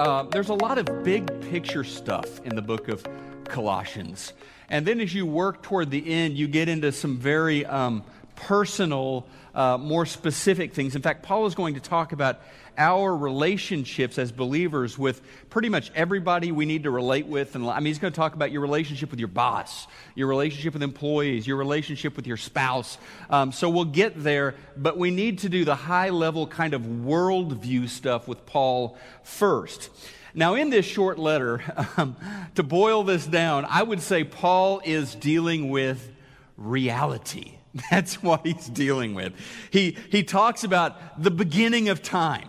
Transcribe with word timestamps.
uh, 0.00 0.22
there's 0.22 0.48
a 0.48 0.54
lot 0.54 0.78
of 0.78 1.04
big 1.04 1.28
picture 1.50 1.84
stuff 1.84 2.40
in 2.46 2.56
the 2.56 2.62
book 2.62 2.88
of 2.88 3.06
Colossians. 3.44 4.32
And 4.70 4.86
then 4.86 4.98
as 4.98 5.12
you 5.12 5.26
work 5.26 5.62
toward 5.62 5.90
the 5.90 6.10
end, 6.10 6.38
you 6.38 6.48
get 6.48 6.70
into 6.70 6.90
some 6.90 7.18
very 7.18 7.66
um, 7.66 8.02
personal, 8.40 9.26
uh, 9.54 9.76
more 9.76 10.06
specific 10.06 10.72
things. 10.72 10.96
In 10.96 11.02
fact, 11.02 11.22
Paul 11.22 11.46
is 11.46 11.54
going 11.54 11.74
to 11.74 11.80
talk 11.80 12.12
about 12.12 12.40
our 12.78 13.14
relationships 13.14 14.18
as 14.18 14.32
believers 14.32 14.96
with 14.96 15.20
pretty 15.50 15.68
much 15.68 15.90
everybody 15.94 16.50
we 16.50 16.64
need 16.64 16.84
to 16.84 16.90
relate 16.90 17.26
with. 17.26 17.54
And 17.54 17.68
I 17.68 17.78
mean, 17.78 17.86
he's 17.86 17.98
going 17.98 18.12
to 18.12 18.16
talk 18.16 18.34
about 18.34 18.50
your 18.50 18.62
relationship 18.62 19.10
with 19.10 19.18
your 19.18 19.28
boss, 19.28 19.86
your 20.14 20.28
relationship 20.28 20.72
with 20.72 20.82
employees, 20.82 21.46
your 21.46 21.58
relationship 21.58 22.16
with 22.16 22.26
your 22.26 22.38
spouse. 22.38 22.96
Um, 23.28 23.52
so 23.52 23.68
we'll 23.68 23.84
get 23.84 24.22
there, 24.22 24.54
but 24.76 24.96
we 24.96 25.10
need 25.10 25.40
to 25.40 25.50
do 25.50 25.66
the 25.66 25.74
high 25.74 26.08
level 26.08 26.46
kind 26.46 26.72
of 26.72 26.82
worldview 26.82 27.88
stuff 27.88 28.26
with 28.26 28.46
Paul 28.46 28.96
first. 29.22 29.90
Now, 30.32 30.54
in 30.54 30.70
this 30.70 30.86
short 30.86 31.18
letter, 31.18 31.60
um, 31.98 32.16
to 32.54 32.62
boil 32.62 33.02
this 33.02 33.26
down, 33.26 33.66
I 33.68 33.82
would 33.82 34.00
say 34.00 34.24
Paul 34.24 34.80
is 34.82 35.14
dealing 35.14 35.68
with 35.68 36.10
reality. 36.56 37.59
That's 37.90 38.22
what 38.22 38.46
he's 38.46 38.66
dealing 38.66 39.14
with. 39.14 39.32
He, 39.70 39.96
he 40.10 40.22
talks 40.22 40.64
about 40.64 41.22
the 41.22 41.30
beginning 41.30 41.88
of 41.88 42.02
time, 42.02 42.48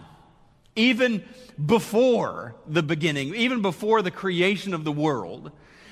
even 0.75 1.23
before 1.63 2.55
the 2.67 2.83
beginning, 2.83 3.35
even 3.35 3.61
before 3.61 4.01
the 4.01 4.11
creation 4.11 4.73
of 4.73 4.83
the 4.83 4.91
world. 4.91 5.51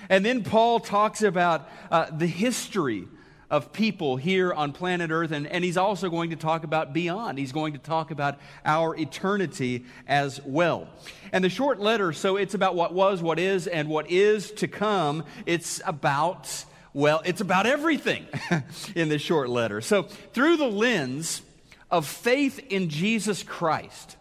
And 0.10 0.26
then 0.26 0.44
Paul 0.44 0.80
talks 0.80 1.22
about 1.22 1.70
uh, 1.92 2.08
the 2.12 2.26
history 2.26 3.08
of 3.52 3.73
people 3.73 4.16
here 4.16 4.54
on 4.54 4.72
planet 4.72 5.10
Earth, 5.12 5.32
and, 5.32 5.48
and 5.48 5.64
he's 5.64 5.78
also 5.78 6.09
going 6.09 6.30
to 6.30 6.36
talk 6.36 6.64
about 6.64 6.94
beyond. 6.94 7.38
He's 7.40 7.52
going 7.52 7.73
to 7.73 7.80
talk 7.80 8.12
about 8.12 8.40
our 8.64 8.96
eternity 8.96 9.86
as 10.08 10.40
well. 10.46 10.88
And 11.32 11.44
the 11.44 11.50
short 11.50 11.80
letter, 11.80 12.14
so 12.14 12.38
it's 12.38 12.54
about 12.54 12.76
what 12.76 12.94
was, 12.94 13.23
what 13.23 13.40
is, 13.40 13.66
and 13.66 13.90
what 13.90 14.09
is 14.09 14.52
to 14.53 14.68
come. 14.68 15.23
It's 15.48 15.81
about 15.86 16.66
well, 16.94 17.22
it's 17.26 17.42
about 17.42 17.66
everything 17.66 18.26
in 18.95 19.09
this 19.09 19.22
short 19.22 19.50
letter. 19.50 19.82
So, 19.82 20.04
through 20.04 20.58
the 20.58 20.68
lens 20.68 21.42
of 21.92 22.08
faith 22.08 22.59
in 22.70 22.90
Jesus 22.90 23.44
Christ, 23.44 24.18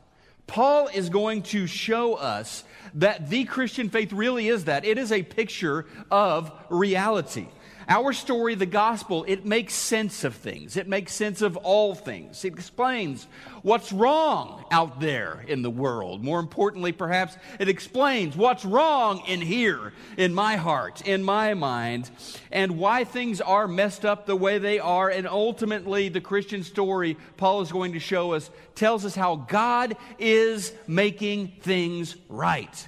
Paul 0.47 0.89
is 0.89 1.11
going 1.11 1.43
to 1.45 1.67
show 1.67 2.15
us 2.15 2.65
that 2.95 3.29
the 3.31 3.45
Christian 3.45 3.91
faith 3.91 4.13
really 4.13 4.49
is 4.49 4.65
that. 4.65 4.85
It 4.85 4.99
is 4.99 5.13
a 5.13 5.23
picture 5.23 5.87
of 6.11 6.51
reality. 6.71 7.47
Our 7.91 8.13
story, 8.13 8.55
the 8.55 8.67
gospel, 8.67 9.25
it 9.27 9.47
makes 9.47 9.73
sense 9.73 10.23
of 10.23 10.35
things. 10.35 10.77
It 10.77 10.89
makes 10.89 11.15
sense 11.15 11.41
of 11.41 11.57
all 11.57 11.95
things. 11.95 12.45
It 12.45 12.53
explains 12.53 13.27
what's 13.63 13.95
wrong 13.95 14.67
out 14.71 15.01
there 15.01 15.43
in 15.49 15.63
the 15.63 15.71
world. 15.71 16.23
More 16.23 16.39
importantly, 16.39 16.93
perhaps, 16.93 17.39
it 17.59 17.67
explains 17.67 18.37
what's 18.37 18.67
wrong 18.67 19.23
in 19.27 19.41
here, 19.41 19.95
in 20.19 20.35
my 20.35 20.57
heart, 20.57 21.01
in 21.09 21.23
my 21.23 21.55
mind, 21.55 22.11
and 22.53 22.79
why 22.79 23.05
things 23.05 23.41
are 23.41 23.67
messed 23.67 24.05
up 24.05 24.27
the 24.27 24.37
way 24.37 24.59
they 24.59 24.79
are. 24.79 25.09
And 25.09 25.27
ultimately, 25.27 26.11
the 26.11 26.21
Christian 26.21 26.65
story 26.65 27.17
Paul 27.39 27.63
is 27.63 27.73
going 27.73 27.95
to 27.95 28.01
show 28.01 28.35
us 28.35 28.51
tells 28.75 29.07
us 29.07 29.15
how 29.15 29.37
God 29.37 29.97
is 30.19 30.75
making 30.87 31.55
things 31.63 32.17
right 32.29 32.87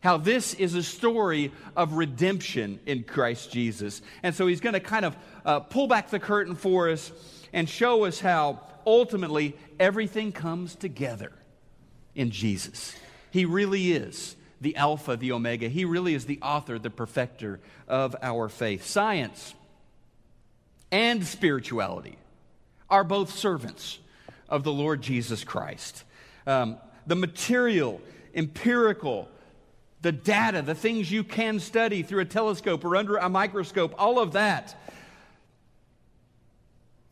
how 0.00 0.16
this 0.16 0.54
is 0.54 0.74
a 0.74 0.82
story 0.82 1.52
of 1.76 1.94
redemption 1.94 2.78
in 2.86 3.02
Christ 3.02 3.50
Jesus. 3.50 4.00
And 4.22 4.34
so 4.34 4.46
he's 4.46 4.60
going 4.60 4.74
to 4.74 4.80
kind 4.80 5.04
of 5.04 5.16
uh, 5.44 5.60
pull 5.60 5.88
back 5.88 6.10
the 6.10 6.20
curtain 6.20 6.54
for 6.54 6.90
us 6.90 7.10
and 7.52 7.68
show 7.68 8.04
us 8.04 8.20
how 8.20 8.60
ultimately 8.86 9.56
everything 9.80 10.32
comes 10.32 10.74
together 10.74 11.32
in 12.14 12.30
Jesus. 12.30 12.94
He 13.30 13.44
really 13.44 13.92
is 13.92 14.36
the 14.60 14.76
Alpha, 14.76 15.16
the 15.16 15.32
Omega. 15.32 15.68
He 15.68 15.84
really 15.84 16.14
is 16.14 16.26
the 16.26 16.40
author, 16.42 16.78
the 16.78 16.90
perfecter 16.90 17.60
of 17.86 18.16
our 18.22 18.48
faith. 18.48 18.86
Science 18.86 19.54
and 20.90 21.24
spirituality 21.24 22.18
are 22.90 23.04
both 23.04 23.32
servants 23.32 23.98
of 24.48 24.64
the 24.64 24.72
Lord 24.72 25.02
Jesus 25.02 25.44
Christ. 25.44 26.04
Um, 26.46 26.78
the 27.06 27.16
material, 27.16 28.00
empirical, 28.34 29.28
the 30.02 30.12
data, 30.12 30.62
the 30.62 30.74
things 30.74 31.10
you 31.10 31.24
can 31.24 31.58
study 31.58 32.02
through 32.02 32.20
a 32.20 32.24
telescope 32.24 32.84
or 32.84 32.96
under 32.96 33.16
a 33.16 33.28
microscope, 33.28 33.94
all 33.98 34.18
of 34.18 34.32
that. 34.32 34.76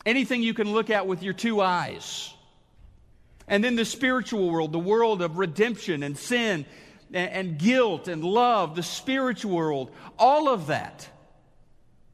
Anything 0.04 0.42
you 0.42 0.54
can 0.54 0.72
look 0.72 0.88
at 0.90 1.06
with 1.06 1.22
your 1.22 1.34
two 1.34 1.60
eyes. 1.60 2.32
And 3.48 3.62
then 3.62 3.74
the 3.74 3.84
spiritual 3.84 4.50
world, 4.50 4.72
the 4.72 4.78
world 4.78 5.20
of 5.20 5.38
redemption 5.38 6.02
and 6.02 6.16
sin 6.16 6.64
and, 7.12 7.30
and 7.30 7.58
guilt 7.58 8.06
and 8.08 8.22
love, 8.22 8.76
the 8.76 8.82
spiritual 8.82 9.56
world, 9.56 9.90
all 10.18 10.48
of 10.48 10.68
that 10.68 11.08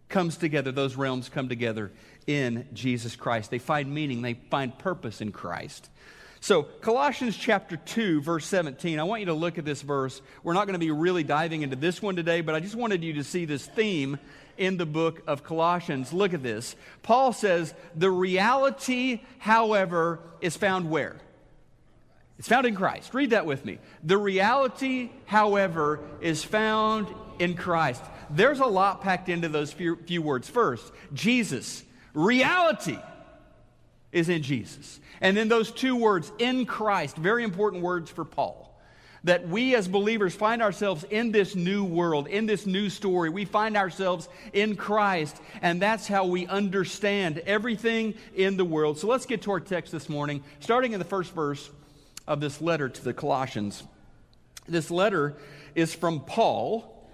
comes 0.09 0.37
together. 0.37 0.73
Those 0.73 0.97
realms 0.97 1.29
come 1.29 1.49
together 1.49 1.93
in 2.27 2.67
Jesus 2.73 3.17
Christ. 3.17 3.51
They 3.51 3.59
find 3.59 3.93
meaning, 3.93 4.23
they 4.23 4.35
find 4.35 4.79
purpose 4.79 5.21
in 5.21 5.33
Christ. 5.33 5.91
So, 6.43 6.65
Colossians 6.65 7.37
chapter 7.37 7.77
2, 7.77 8.21
verse 8.21 8.45
17, 8.47 8.99
I 8.99 9.05
want 9.05 9.21
you 9.21 9.27
to 9.27 9.33
look 9.33 9.59
at 9.59 9.65
this 9.65 9.81
verse. 9.81 10.21
We're 10.43 10.55
not 10.55 10.67
going 10.67 10.73
to 10.73 10.85
be 10.85 10.91
really 10.91 11.23
diving 11.23 11.63
into 11.63 11.77
this 11.77 12.03
one 12.03 12.17
today, 12.17 12.41
but 12.41 12.57
I 12.57 12.59
just 12.59 12.75
wanted 12.75 13.05
you 13.05 13.13
to 13.13 13.23
see 13.23 13.45
this 13.45 13.65
theme 13.65 14.19
in 14.59 14.77
the 14.77 14.85
book 14.85 15.23
of 15.29 15.45
Colossians. 15.45 16.13
Look 16.13 16.35
at 16.35 16.43
this. 16.43 16.75
Paul 17.05 17.33
says, 17.33 17.73
The 17.95 18.11
reality, 18.11 19.21
however, 19.39 20.19
is 20.41 20.57
found 20.57 20.91
where? 20.91 21.15
It's 22.41 22.49
found 22.49 22.67
in 22.67 22.75
Christ. 22.75 23.15
Read 23.15 23.31
that 23.31 23.47
with 23.47 23.65
me. 23.65 23.79
The 24.03 24.19
reality, 24.19 25.11
however, 25.27 26.01
is 26.21 26.43
found 26.43 27.07
in 27.39 27.55
Christ. 27.55 28.03
There's 28.31 28.59
a 28.59 28.67
lot 28.67 29.01
packed 29.01 29.29
into 29.29 29.49
those 29.49 29.73
few, 29.73 29.95
few 29.95 30.23
words. 30.23 30.49
First, 30.49 30.93
Jesus. 31.15 31.85
Reality 32.15 32.99
is 34.13 34.29
in 34.29 34.43
Jesus. 34.43 35.01
And 35.21 35.37
then 35.37 35.49
those 35.49 35.71
two 35.71 35.97
words, 35.97 36.31
in 36.39 36.67
Christ, 36.67 37.17
very 37.17 37.45
important 37.45 37.83
words 37.83 38.11
for 38.11 38.25
Paul. 38.25 38.69
That 39.25 39.47
we 39.47 39.77
as 39.77 39.87
believers 39.87 40.35
find 40.35 40.61
ourselves 40.61 41.05
in 41.05 41.31
this 41.31 41.55
new 41.55 41.85
world, 41.85 42.27
in 42.27 42.47
this 42.47 42.67
new 42.67 42.91
story. 42.91 43.31
We 43.31 43.45
find 43.45 43.77
ourselves 43.77 44.29
in 44.53 44.75
Christ, 44.75 45.41
and 45.63 45.81
that's 45.81 46.09
how 46.09 46.27
we 46.27 46.47
understand 46.49 47.39
everything 47.47 48.15
in 48.35 48.57
the 48.57 48.65
world. 48.65 48.99
So 48.99 49.07
let's 49.07 49.27
get 49.27 49.43
to 49.43 49.53
our 49.53 49.61
text 49.61 49.93
this 49.93 50.09
morning, 50.09 50.43
starting 50.59 50.93
in 50.93 50.99
the 50.99 51.05
first 51.05 51.33
verse 51.35 51.71
of 52.27 52.41
this 52.41 52.61
letter 52.61 52.89
to 52.89 53.05
the 53.05 53.15
Colossians. 53.15 53.85
This 54.67 54.91
letter 54.91 55.37
is 55.77 55.95
from 55.95 56.21
Paul, 56.21 57.09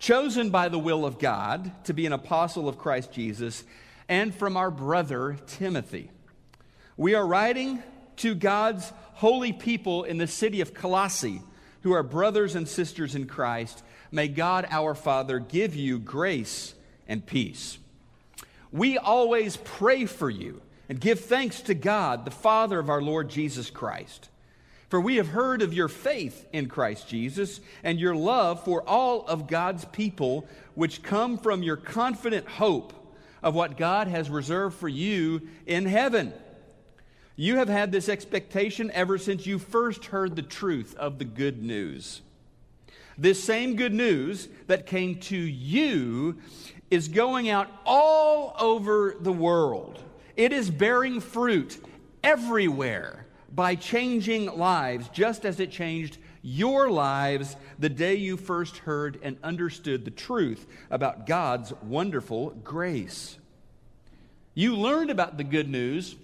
chosen 0.00 0.50
by 0.50 0.68
the 0.68 0.78
will 0.78 1.04
of 1.04 1.20
God 1.20 1.70
to 1.84 1.92
be 1.92 2.04
an 2.06 2.12
apostle 2.12 2.68
of 2.68 2.78
Christ 2.78 3.12
Jesus 3.12 3.62
and 4.12 4.34
from 4.34 4.58
our 4.58 4.70
brother 4.70 5.38
Timothy. 5.46 6.10
We 6.98 7.14
are 7.14 7.26
writing 7.26 7.82
to 8.16 8.34
God's 8.34 8.92
holy 9.14 9.54
people 9.54 10.04
in 10.04 10.18
the 10.18 10.26
city 10.26 10.60
of 10.60 10.74
Colossae, 10.74 11.40
who 11.80 11.92
are 11.92 12.02
brothers 12.02 12.54
and 12.54 12.68
sisters 12.68 13.14
in 13.14 13.26
Christ. 13.26 13.82
May 14.10 14.28
God 14.28 14.66
our 14.70 14.94
Father 14.94 15.38
give 15.38 15.74
you 15.74 15.98
grace 15.98 16.74
and 17.08 17.24
peace. 17.24 17.78
We 18.70 18.98
always 18.98 19.56
pray 19.56 20.04
for 20.04 20.28
you 20.28 20.60
and 20.90 21.00
give 21.00 21.20
thanks 21.20 21.62
to 21.62 21.74
God, 21.74 22.26
the 22.26 22.30
Father 22.30 22.78
of 22.78 22.90
our 22.90 23.00
Lord 23.00 23.30
Jesus 23.30 23.70
Christ. 23.70 24.28
For 24.90 25.00
we 25.00 25.16
have 25.16 25.28
heard 25.28 25.62
of 25.62 25.72
your 25.72 25.88
faith 25.88 26.46
in 26.52 26.68
Christ 26.68 27.08
Jesus 27.08 27.62
and 27.82 27.98
your 27.98 28.14
love 28.14 28.62
for 28.62 28.86
all 28.86 29.24
of 29.24 29.46
God's 29.46 29.86
people, 29.86 30.46
which 30.74 31.02
come 31.02 31.38
from 31.38 31.62
your 31.62 31.78
confident 31.78 32.46
hope 32.46 32.92
of 33.42 33.54
what 33.54 33.76
God 33.76 34.08
has 34.08 34.30
reserved 34.30 34.76
for 34.76 34.88
you 34.88 35.42
in 35.66 35.86
heaven. 35.86 36.32
You 37.36 37.56
have 37.56 37.68
had 37.68 37.90
this 37.90 38.08
expectation 38.08 38.90
ever 38.92 39.18
since 39.18 39.46
you 39.46 39.58
first 39.58 40.06
heard 40.06 40.36
the 40.36 40.42
truth 40.42 40.94
of 40.96 41.18
the 41.18 41.24
good 41.24 41.62
news. 41.62 42.20
This 43.18 43.42
same 43.42 43.76
good 43.76 43.92
news 43.92 44.48
that 44.66 44.86
came 44.86 45.16
to 45.20 45.36
you 45.36 46.38
is 46.90 47.08
going 47.08 47.48
out 47.48 47.68
all 47.84 48.54
over 48.60 49.16
the 49.20 49.32
world. 49.32 50.02
It 50.36 50.52
is 50.52 50.70
bearing 50.70 51.20
fruit 51.20 51.82
everywhere 52.22 53.26
by 53.54 53.74
changing 53.74 54.46
lives, 54.56 55.08
just 55.08 55.44
as 55.44 55.60
it 55.60 55.70
changed 55.70 56.18
your 56.42 56.90
lives 56.90 57.56
the 57.78 57.88
day 57.88 58.16
you 58.16 58.36
first 58.36 58.78
heard 58.78 59.18
and 59.22 59.36
understood 59.42 60.04
the 60.04 60.10
truth 60.10 60.66
about 60.90 61.26
God's 61.26 61.72
wonderful 61.82 62.50
grace. 62.50 63.38
You 64.54 64.76
learned 64.76 65.10
about 65.10 65.38
the 65.38 65.44
good 65.44 65.68
news 65.68 66.16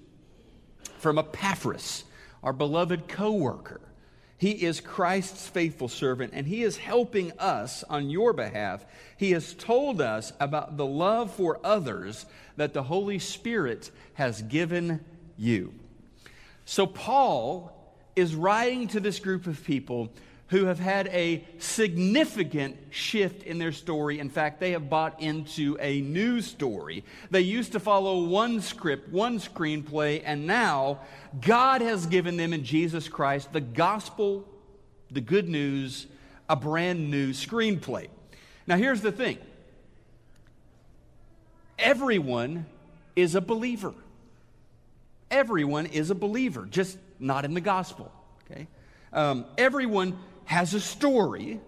from 0.98 1.18
Epaphras, 1.18 2.04
our 2.42 2.52
beloved 2.52 3.08
co 3.08 3.32
worker. 3.32 3.80
He 4.36 4.52
is 4.52 4.80
Christ's 4.80 5.48
faithful 5.48 5.88
servant, 5.88 6.32
and 6.32 6.46
he 6.46 6.62
is 6.62 6.76
helping 6.76 7.32
us 7.38 7.82
on 7.84 8.08
your 8.08 8.32
behalf. 8.32 8.84
He 9.16 9.32
has 9.32 9.52
told 9.54 10.00
us 10.00 10.32
about 10.38 10.76
the 10.76 10.86
love 10.86 11.32
for 11.32 11.58
others 11.64 12.24
that 12.56 12.72
the 12.72 12.84
Holy 12.84 13.18
Spirit 13.18 13.90
has 14.14 14.42
given 14.42 15.04
you. 15.36 15.74
So, 16.64 16.86
Paul 16.86 17.77
is 18.18 18.34
writing 18.34 18.88
to 18.88 19.00
this 19.00 19.20
group 19.20 19.46
of 19.46 19.64
people 19.64 20.10
who 20.48 20.64
have 20.64 20.78
had 20.78 21.08
a 21.08 21.44
significant 21.58 22.76
shift 22.90 23.42
in 23.42 23.58
their 23.58 23.72
story. 23.72 24.18
In 24.18 24.30
fact, 24.30 24.60
they 24.60 24.72
have 24.72 24.88
bought 24.88 25.20
into 25.20 25.76
a 25.78 26.00
new 26.00 26.40
story. 26.40 27.04
They 27.30 27.42
used 27.42 27.72
to 27.72 27.80
follow 27.80 28.24
one 28.24 28.62
script, 28.62 29.10
one 29.10 29.38
screenplay, 29.38 30.22
and 30.24 30.46
now 30.46 31.00
God 31.40 31.82
has 31.82 32.06
given 32.06 32.38
them 32.38 32.54
in 32.54 32.64
Jesus 32.64 33.08
Christ 33.08 33.52
the 33.52 33.60
gospel, 33.60 34.48
the 35.10 35.20
good 35.20 35.48
news, 35.48 36.06
a 36.48 36.56
brand 36.56 37.10
new 37.10 37.32
screenplay. 37.32 38.08
Now, 38.66 38.76
here's 38.76 39.02
the 39.02 39.12
thing 39.12 39.38
everyone 41.78 42.66
is 43.14 43.34
a 43.34 43.40
believer. 43.40 43.94
Everyone 45.30 45.84
is 45.84 46.10
a 46.10 46.14
believer, 46.14 46.64
just 46.64 46.96
not 47.18 47.44
in 47.44 47.54
the 47.54 47.60
gospel. 47.60 48.12
Okay? 48.44 48.68
Um, 49.12 49.44
everyone 49.56 50.18
has 50.44 50.74
a 50.74 50.80
story 50.80 51.60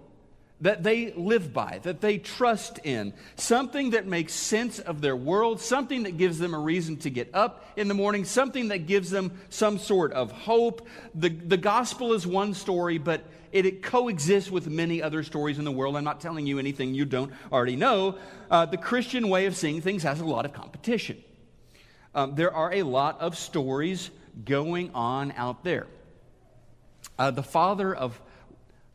that 0.60 0.82
they 0.82 1.12
live 1.12 1.52
by, 1.52 1.80
that 1.84 2.00
they 2.00 2.18
trust 2.18 2.78
in, 2.84 3.14
something 3.36 3.90
that 3.90 4.06
makes 4.06 4.34
sense 4.34 4.78
of 4.78 5.00
their 5.00 5.16
world, 5.16 5.60
something 5.60 6.02
that 6.02 6.18
gives 6.18 6.38
them 6.38 6.52
a 6.52 6.58
reason 6.58 6.96
to 6.98 7.10
get 7.10 7.30
up 7.34 7.64
in 7.76 7.88
the 7.88 7.94
morning, 7.94 8.24
something 8.24 8.68
that 8.68 8.86
gives 8.86 9.10
them 9.10 9.32
some 9.48 9.78
sort 9.78 10.12
of 10.12 10.30
hope. 10.30 10.86
The, 11.14 11.30
the 11.30 11.56
gospel 11.56 12.12
is 12.12 12.26
one 12.26 12.52
story, 12.52 12.98
but 12.98 13.24
it, 13.52 13.64
it 13.64 13.82
coexists 13.82 14.50
with 14.50 14.68
many 14.68 15.02
other 15.02 15.22
stories 15.22 15.58
in 15.58 15.64
the 15.64 15.72
world. 15.72 15.96
I'm 15.96 16.04
not 16.04 16.20
telling 16.20 16.46
you 16.46 16.58
anything 16.58 16.94
you 16.94 17.06
don't 17.06 17.32
already 17.50 17.76
know. 17.76 18.18
Uh, 18.50 18.66
the 18.66 18.76
Christian 18.76 19.30
way 19.30 19.46
of 19.46 19.56
seeing 19.56 19.80
things 19.80 20.02
has 20.02 20.20
a 20.20 20.26
lot 20.26 20.44
of 20.44 20.52
competition. 20.52 21.22
Um, 22.14 22.34
there 22.34 22.52
are 22.52 22.72
a 22.72 22.82
lot 22.82 23.18
of 23.20 23.38
stories 23.38 24.10
going 24.44 24.90
on 24.94 25.32
out 25.32 25.64
there. 25.64 25.86
Uh, 27.18 27.30
the 27.30 27.42
father 27.42 27.94
of 27.94 28.20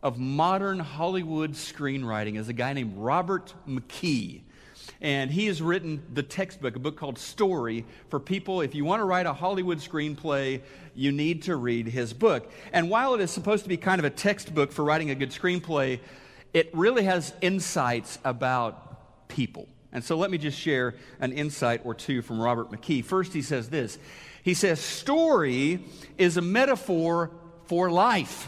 of 0.05 0.19
modern 0.19 0.77
Hollywood 0.77 1.53
screenwriting 1.53 2.37
is 2.37 2.47
a 2.47 2.53
guy 2.53 2.73
named 2.73 2.95
Robert 2.95 3.55
McKee. 3.67 4.41
And 5.01 5.31
he 5.31 5.47
has 5.47 5.63
written 5.63 6.03
the 6.13 6.21
textbook, 6.21 6.75
a 6.75 6.79
book 6.79 6.95
called 6.95 7.17
Story, 7.17 7.85
for 8.09 8.19
people. 8.19 8.61
If 8.61 8.75
you 8.75 8.85
want 8.85 8.99
to 8.99 9.03
write 9.03 9.25
a 9.25 9.33
Hollywood 9.33 9.79
screenplay, 9.79 10.61
you 10.93 11.11
need 11.11 11.41
to 11.43 11.55
read 11.55 11.87
his 11.87 12.13
book. 12.13 12.51
And 12.71 12.91
while 12.91 13.15
it 13.15 13.19
is 13.19 13.31
supposed 13.31 13.63
to 13.63 13.69
be 13.69 13.77
kind 13.77 13.97
of 13.97 14.05
a 14.05 14.11
textbook 14.11 14.71
for 14.71 14.85
writing 14.85 15.09
a 15.09 15.15
good 15.15 15.31
screenplay, 15.31 15.99
it 16.53 16.69
really 16.75 17.05
has 17.05 17.33
insights 17.41 18.19
about 18.23 19.27
people. 19.27 19.67
And 19.91 20.03
so 20.03 20.17
let 20.17 20.29
me 20.29 20.37
just 20.37 20.59
share 20.59 20.93
an 21.19 21.31
insight 21.31 21.81
or 21.83 21.95
two 21.95 22.21
from 22.21 22.39
Robert 22.39 22.69
McKee. 22.69 23.03
First, 23.03 23.33
he 23.33 23.41
says 23.41 23.69
this 23.69 23.97
He 24.45 24.53
says, 24.53 24.79
Story 24.79 25.83
is 26.19 26.37
a 26.37 26.41
metaphor 26.41 27.31
for 27.65 27.89
life. 27.89 28.47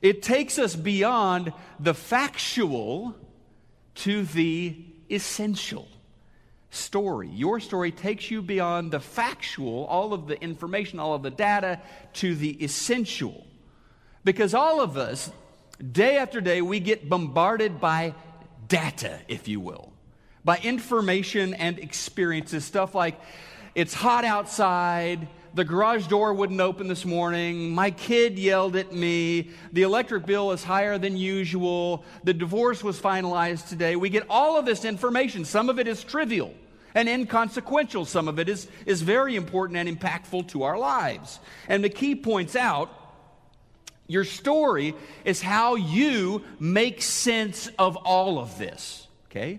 It 0.00 0.22
takes 0.22 0.58
us 0.58 0.74
beyond 0.74 1.52
the 1.78 1.92
factual 1.92 3.14
to 3.96 4.24
the 4.24 4.82
essential 5.10 5.86
story. 6.70 7.28
Your 7.28 7.60
story 7.60 7.92
takes 7.92 8.30
you 8.30 8.40
beyond 8.40 8.92
the 8.92 9.00
factual, 9.00 9.84
all 9.84 10.14
of 10.14 10.26
the 10.26 10.40
information, 10.40 10.98
all 10.98 11.12
of 11.12 11.22
the 11.22 11.30
data, 11.30 11.82
to 12.14 12.34
the 12.34 12.52
essential. 12.64 13.46
Because 14.24 14.54
all 14.54 14.80
of 14.80 14.96
us, 14.96 15.30
day 15.92 16.16
after 16.16 16.40
day, 16.40 16.62
we 16.62 16.80
get 16.80 17.10
bombarded 17.10 17.78
by 17.78 18.14
data, 18.68 19.18
if 19.28 19.48
you 19.48 19.60
will, 19.60 19.92
by 20.46 20.56
information 20.62 21.52
and 21.52 21.78
experiences. 21.78 22.64
Stuff 22.64 22.94
like 22.94 23.20
it's 23.74 23.94
hot 23.94 24.24
outside 24.24 25.28
the 25.54 25.64
garage 25.64 26.06
door 26.06 26.32
wouldn't 26.32 26.60
open 26.60 26.86
this 26.86 27.04
morning. 27.04 27.70
My 27.70 27.90
kid 27.90 28.38
yelled 28.38 28.76
at 28.76 28.92
me. 28.92 29.50
The 29.72 29.82
electric 29.82 30.24
bill 30.24 30.52
is 30.52 30.62
higher 30.62 30.96
than 30.96 31.16
usual. 31.16 32.04
The 32.22 32.32
divorce 32.32 32.84
was 32.84 33.00
finalized 33.00 33.68
today. 33.68 33.96
We 33.96 34.10
get 34.10 34.24
all 34.30 34.58
of 34.58 34.64
this 34.64 34.84
information. 34.84 35.44
Some 35.44 35.68
of 35.68 35.80
it 35.80 35.88
is 35.88 36.04
trivial 36.04 36.54
and 36.94 37.08
inconsequential. 37.08 38.04
Some 38.04 38.28
of 38.28 38.38
it 38.38 38.48
is, 38.48 38.68
is 38.86 39.02
very 39.02 39.34
important 39.34 39.76
and 39.76 39.88
impactful 39.98 40.48
to 40.48 40.62
our 40.62 40.78
lives. 40.78 41.40
And 41.68 41.84
McKee 41.84 42.22
points 42.22 42.54
out 42.54 42.96
your 44.06 44.24
story 44.24 44.94
is 45.24 45.42
how 45.42 45.74
you 45.74 46.44
make 46.60 47.02
sense 47.02 47.68
of 47.78 47.96
all 47.96 48.38
of 48.38 48.56
this. 48.56 49.08
Okay? 49.30 49.58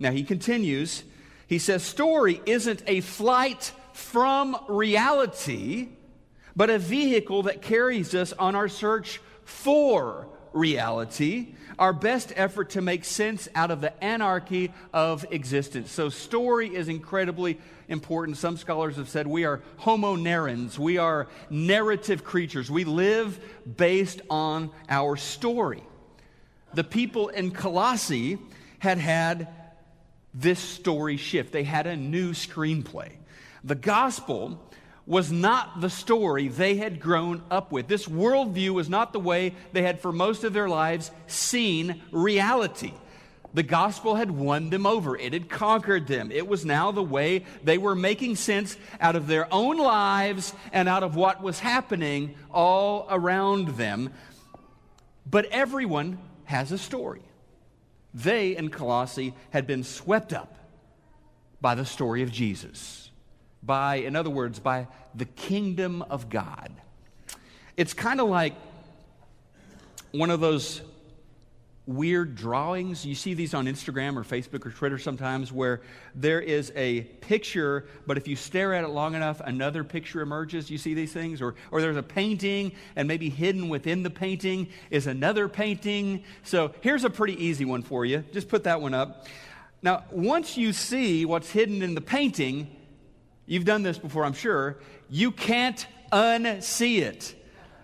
Now 0.00 0.10
he 0.10 0.24
continues. 0.24 1.04
He 1.46 1.58
says, 1.58 1.82
Story 1.82 2.40
isn't 2.46 2.82
a 2.86 3.00
flight 3.00 3.72
from 3.92 4.56
reality, 4.68 5.88
but 6.54 6.70
a 6.70 6.78
vehicle 6.78 7.44
that 7.44 7.62
carries 7.62 8.14
us 8.14 8.32
on 8.32 8.54
our 8.54 8.68
search 8.68 9.20
for 9.44 10.28
reality, 10.52 11.54
our 11.78 11.92
best 11.92 12.32
effort 12.34 12.70
to 12.70 12.80
make 12.80 13.04
sense 13.04 13.48
out 13.54 13.70
of 13.70 13.80
the 13.80 14.02
anarchy 14.02 14.72
of 14.92 15.24
existence. 15.30 15.92
So, 15.92 16.08
story 16.08 16.74
is 16.74 16.88
incredibly 16.88 17.58
important. 17.88 18.38
Some 18.38 18.56
scholars 18.56 18.96
have 18.96 19.08
said 19.08 19.26
we 19.26 19.44
are 19.44 19.62
homo 19.76 20.16
narrans, 20.16 20.78
we 20.78 20.98
are 20.98 21.28
narrative 21.50 22.24
creatures. 22.24 22.70
We 22.70 22.84
live 22.84 23.38
based 23.76 24.20
on 24.30 24.70
our 24.88 25.16
story. 25.16 25.82
The 26.74 26.84
people 26.84 27.28
in 27.28 27.52
Colossae 27.52 28.38
had 28.78 28.98
had 28.98 29.48
this 30.38 30.60
story 30.60 31.16
shift, 31.16 31.52
they 31.52 31.64
had 31.64 31.86
a 31.86 31.96
new 31.96 32.32
screenplay. 32.32 33.12
The 33.64 33.74
gospel 33.74 34.62
was 35.06 35.32
not 35.32 35.80
the 35.80 35.88
story 35.88 36.48
they 36.48 36.76
had 36.76 37.00
grown 37.00 37.42
up 37.50 37.72
with. 37.72 37.88
This 37.88 38.06
worldview 38.06 38.70
was 38.70 38.88
not 38.88 39.12
the 39.12 39.20
way 39.20 39.54
they 39.72 39.82
had, 39.82 40.00
for 40.00 40.12
most 40.12 40.44
of 40.44 40.52
their 40.52 40.68
lives, 40.68 41.10
seen 41.26 42.02
reality. 42.10 42.92
The 43.54 43.62
gospel 43.62 44.16
had 44.16 44.30
won 44.30 44.68
them 44.68 44.84
over. 44.84 45.16
It 45.16 45.32
had 45.32 45.48
conquered 45.48 46.06
them. 46.06 46.30
It 46.30 46.46
was 46.46 46.66
now 46.66 46.92
the 46.92 47.02
way 47.02 47.46
they 47.64 47.78
were 47.78 47.94
making 47.94 48.36
sense 48.36 48.76
out 49.00 49.16
of 49.16 49.28
their 49.28 49.52
own 49.52 49.78
lives 49.78 50.52
and 50.72 50.88
out 50.88 51.02
of 51.02 51.16
what 51.16 51.42
was 51.42 51.60
happening 51.60 52.34
all 52.52 53.06
around 53.08 53.68
them. 53.68 54.12
But 55.24 55.46
everyone 55.46 56.18
has 56.44 56.70
a 56.70 56.78
story. 56.78 57.22
They 58.16 58.56
in 58.56 58.70
Colossae 58.70 59.34
had 59.50 59.66
been 59.66 59.84
swept 59.84 60.32
up 60.32 60.56
by 61.60 61.74
the 61.74 61.84
story 61.84 62.22
of 62.22 62.32
Jesus 62.32 63.10
by, 63.62 63.96
in 63.96 64.16
other 64.16 64.30
words, 64.30 64.58
by 64.58 64.88
the 65.14 65.26
kingdom 65.26 66.00
of 66.00 66.30
God. 66.30 66.72
It's 67.76 67.92
kind 67.92 68.22
of 68.22 68.30
like 68.30 68.54
one 70.12 70.30
of 70.30 70.40
those 70.40 70.80
weird 71.86 72.34
drawings. 72.34 73.04
You 73.06 73.14
see 73.14 73.34
these 73.34 73.54
on 73.54 73.66
Instagram 73.66 74.16
or 74.16 74.24
Facebook 74.24 74.66
or 74.66 74.70
Twitter 74.70 74.98
sometimes 74.98 75.52
where 75.52 75.80
there 76.14 76.40
is 76.40 76.72
a 76.74 77.02
picture, 77.02 77.86
but 78.06 78.16
if 78.16 78.26
you 78.26 78.36
stare 78.36 78.74
at 78.74 78.84
it 78.84 78.88
long 78.88 79.14
enough, 79.14 79.40
another 79.40 79.84
picture 79.84 80.20
emerges. 80.20 80.70
You 80.70 80.78
see 80.78 80.94
these 80.94 81.12
things? 81.12 81.40
Or, 81.40 81.54
or 81.70 81.80
there's 81.80 81.96
a 81.96 82.02
painting, 82.02 82.72
and 82.96 83.06
maybe 83.06 83.28
hidden 83.28 83.68
within 83.68 84.02
the 84.02 84.10
painting 84.10 84.68
is 84.90 85.06
another 85.06 85.48
painting. 85.48 86.24
So 86.42 86.72
here's 86.80 87.04
a 87.04 87.10
pretty 87.10 87.44
easy 87.44 87.64
one 87.64 87.82
for 87.82 88.04
you. 88.04 88.24
Just 88.32 88.48
put 88.48 88.64
that 88.64 88.80
one 88.80 88.94
up. 88.94 89.26
Now, 89.82 90.04
once 90.10 90.56
you 90.56 90.72
see 90.72 91.24
what's 91.24 91.50
hidden 91.50 91.82
in 91.82 91.94
the 91.94 92.00
painting, 92.00 92.76
You've 93.46 93.64
done 93.64 93.82
this 93.82 93.96
before, 93.96 94.24
I'm 94.24 94.32
sure. 94.32 94.76
You 95.08 95.30
can't 95.30 95.86
unsee 96.12 97.00
it. 97.00 97.34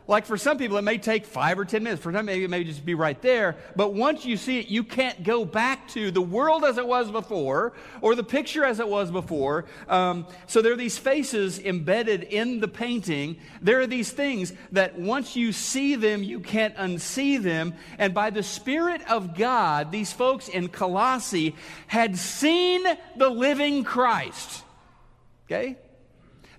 Like 0.09 0.27
for 0.27 0.37
some 0.37 0.59
people, 0.59 0.77
it 0.79 0.83
may 0.83 0.99
take 0.99 1.25
five 1.25 1.59
or 1.59 1.65
10 1.65 1.83
minutes. 1.83 2.03
For 2.03 2.13
some, 2.13 2.27
maybe 2.27 2.45
it 2.45 2.51
may 2.51 2.65
just 2.65 2.85
be 2.85 2.95
right 2.95 3.21
there. 3.23 3.57
But 3.77 3.95
once 3.95 4.25
you 4.25 4.37
see 4.37 4.59
it, 4.59 4.67
you 4.67 4.83
can't 4.83 5.23
go 5.23 5.45
back 5.45 5.89
to 5.89 6.11
the 6.11 6.21
world 6.21 6.65
as 6.65 6.77
it 6.77 6.87
was 6.87 7.11
before 7.11 7.73
or 8.01 8.15
the 8.15 8.25
picture 8.25 8.65
as 8.65 8.81
it 8.81 8.89
was 8.89 9.11
before. 9.11 9.65
Um, 9.89 10.27
so 10.47 10.61
there 10.61 10.73
are 10.73 10.77
these 10.77 10.99
faces 10.99 11.61
embedded 11.61 12.25
in 12.25 12.59
the 12.59 12.69
painting. 12.69 13.37
There 13.61 13.81
are 13.81 13.87
these 13.87 14.11
things 14.11 14.53
that 14.73 14.99
once 14.99 15.37
you 15.37 15.53
see 15.53 15.95
them, 15.95 16.25
you 16.25 16.41
can't 16.41 16.75
unsee 16.77 17.41
them. 17.41 17.75
And 17.99 18.13
by 18.13 18.31
the 18.31 18.43
Spirit 18.43 19.03
of 19.09 19.37
God, 19.37 19.93
these 19.93 20.13
folks 20.13 20.49
in 20.49 20.69
Colossae 20.69 21.55
had 21.87 22.19
seen 22.19 22.85
the 23.17 23.29
living 23.29 23.85
Christ. 23.85 24.65
Okay? 25.47 25.77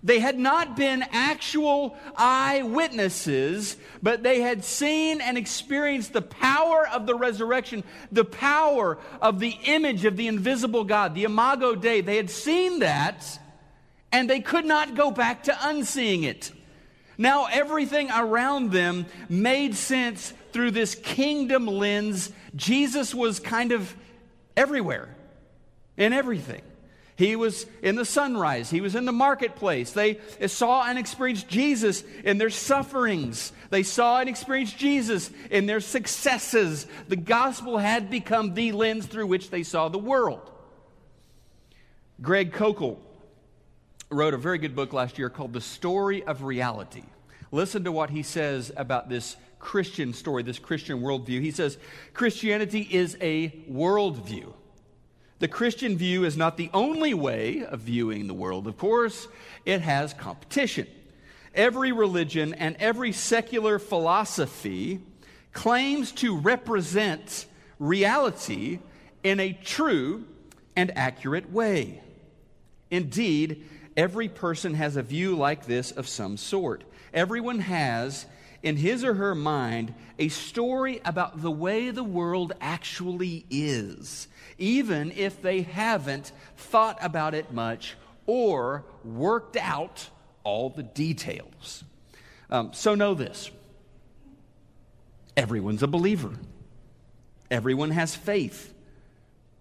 They 0.04 0.20
had 0.20 0.38
not 0.38 0.76
been 0.76 1.04
actual 1.12 1.96
eyewitnesses, 2.18 3.78
but 4.02 4.22
they 4.22 4.42
had 4.42 4.66
seen 4.66 5.22
and 5.22 5.38
experienced 5.38 6.12
the 6.12 6.22
power 6.22 6.86
of 6.90 7.06
the 7.06 7.16
resurrection, 7.16 7.86
the 8.12 8.26
power 8.26 8.98
of 9.22 9.40
the 9.40 9.56
image 9.64 10.04
of 10.04 10.18
the 10.18 10.28
invisible 10.28 10.84
God, 10.84 11.16
the 11.16 11.24
Imago 11.24 11.74
Dei. 11.74 12.02
They 12.02 12.18
had 12.18 12.30
seen 12.30 12.80
that, 12.80 13.40
and 14.12 14.30
they 14.30 14.42
could 14.42 14.66
not 14.66 14.94
go 14.94 15.10
back 15.10 15.44
to 15.44 15.58
unseeing 15.62 16.24
it. 16.24 16.52
Now 17.18 17.46
everything 17.46 18.12
around 18.12 18.72
them 18.72 19.06
made 19.30 19.74
sense 19.76 20.34
through 20.52 20.72
this 20.72 20.96
kingdom 20.96 21.66
lens. 21.66 22.30
Jesus 22.56 23.16
was 23.16 23.40
kind 23.40 23.72
of 23.72 23.96
everywhere 24.58 25.16
in 25.96 26.12
everything. 26.12 26.62
He 27.16 27.36
was 27.36 27.68
in 27.82 27.96
the 27.96 28.06
sunrise. 28.06 28.70
He 28.70 28.82
was 28.82 28.96
in 28.96 29.06
the 29.06 29.12
marketplace. 29.12 29.92
They 29.92 30.20
saw 30.48 30.84
and 30.84 30.98
experienced 30.98 31.48
Jesus 31.48 32.04
in 32.24 32.40
their 32.40 32.50
sufferings. 32.50 33.52
They 33.70 33.84
saw 33.84 34.20
and 34.20 34.28
experienced 34.28 34.78
Jesus 34.78 35.30
in 35.52 35.68
their 35.68 35.80
successes. 35.80 36.88
The 37.08 37.16
gospel 37.16 37.78
had 37.78 38.10
become 38.10 38.56
the 38.56 38.72
lens 38.72 39.06
through 39.06 39.28
which 39.28 39.52
they 39.52 39.64
saw 39.64 39.90
the 39.90 40.00
world. 40.00 40.50
Greg 42.22 42.52
Koukl 42.52 42.98
wrote 44.10 44.34
a 44.34 44.38
very 44.38 44.58
good 44.58 44.76
book 44.76 44.94
last 44.94 45.18
year 45.20 45.30
called 45.30 45.54
The 45.54 45.62
Story 45.62 46.24
of 46.24 46.44
Reality. 46.44 47.04
Listen 47.52 47.84
to 47.84 47.92
what 47.92 48.10
he 48.10 48.24
says 48.24 48.72
about 48.76 49.10
this 49.10 49.36
Christian 49.60 50.14
story, 50.14 50.42
this 50.42 50.60
Christian 50.60 51.02
worldview. 51.02 51.42
He 51.42 51.52
says 51.52 51.78
Christianity 52.14 52.88
is 52.90 53.18
a 53.22 53.50
worldview. 53.70 54.54
The 55.44 55.50
Christian 55.50 55.98
view 55.98 56.24
is 56.24 56.38
not 56.38 56.56
the 56.56 56.70
only 56.74 57.14
way 57.14 57.66
of 57.66 57.82
viewing 57.82 58.28
the 58.28 58.34
world, 58.34 58.66
of 58.66 58.78
course, 58.78 59.28
it 59.66 59.82
has 59.82 60.14
competition. 60.14 60.88
Every 61.54 61.92
religion 61.92 62.54
and 62.54 62.78
every 62.78 63.12
secular 63.12 63.78
philosophy 63.78 65.02
claims 65.52 66.14
to 66.14 66.38
represent 66.38 67.46
reality 67.78 68.80
in 69.22 69.42
a 69.42 69.52
true 69.52 70.24
and 70.78 70.98
accurate 70.98 71.52
way. 71.52 72.02
Indeed, 72.90 73.66
every 73.98 74.30
person 74.30 74.76
has 74.76 74.96
a 74.96 75.04
view 75.04 75.36
like 75.36 75.66
this 75.66 75.92
of 75.92 76.08
some 76.08 76.38
sort. 76.38 76.86
Everyone 77.14 77.60
has, 77.60 78.26
in 78.64 78.78
his 78.78 79.04
or 79.04 79.14
her 79.16 79.36
mind, 79.36 79.94
a 80.18 80.30
story 80.30 81.02
about 81.04 81.42
the 81.42 81.52
way 81.52 81.92
the 81.92 82.04
world 82.04 82.54
actually 82.62 83.46
is, 83.50 84.28
even 84.58 85.12
if 85.12 85.42
they 85.42 85.62
haven't 85.62 86.32
thought 86.56 86.98
about 87.02 87.36
it 87.36 87.52
much 87.52 87.96
or 88.26 88.86
worked 89.04 89.58
out 89.58 90.10
all 90.46 90.70
the 90.70 90.84
details. 90.84 91.84
Um, 92.50 92.72
so, 92.74 92.96
know 92.96 93.14
this 93.14 93.52
everyone's 95.36 95.84
a 95.84 95.88
believer, 95.88 96.32
everyone 97.52 97.92
has 97.92 98.16
faith. 98.16 98.72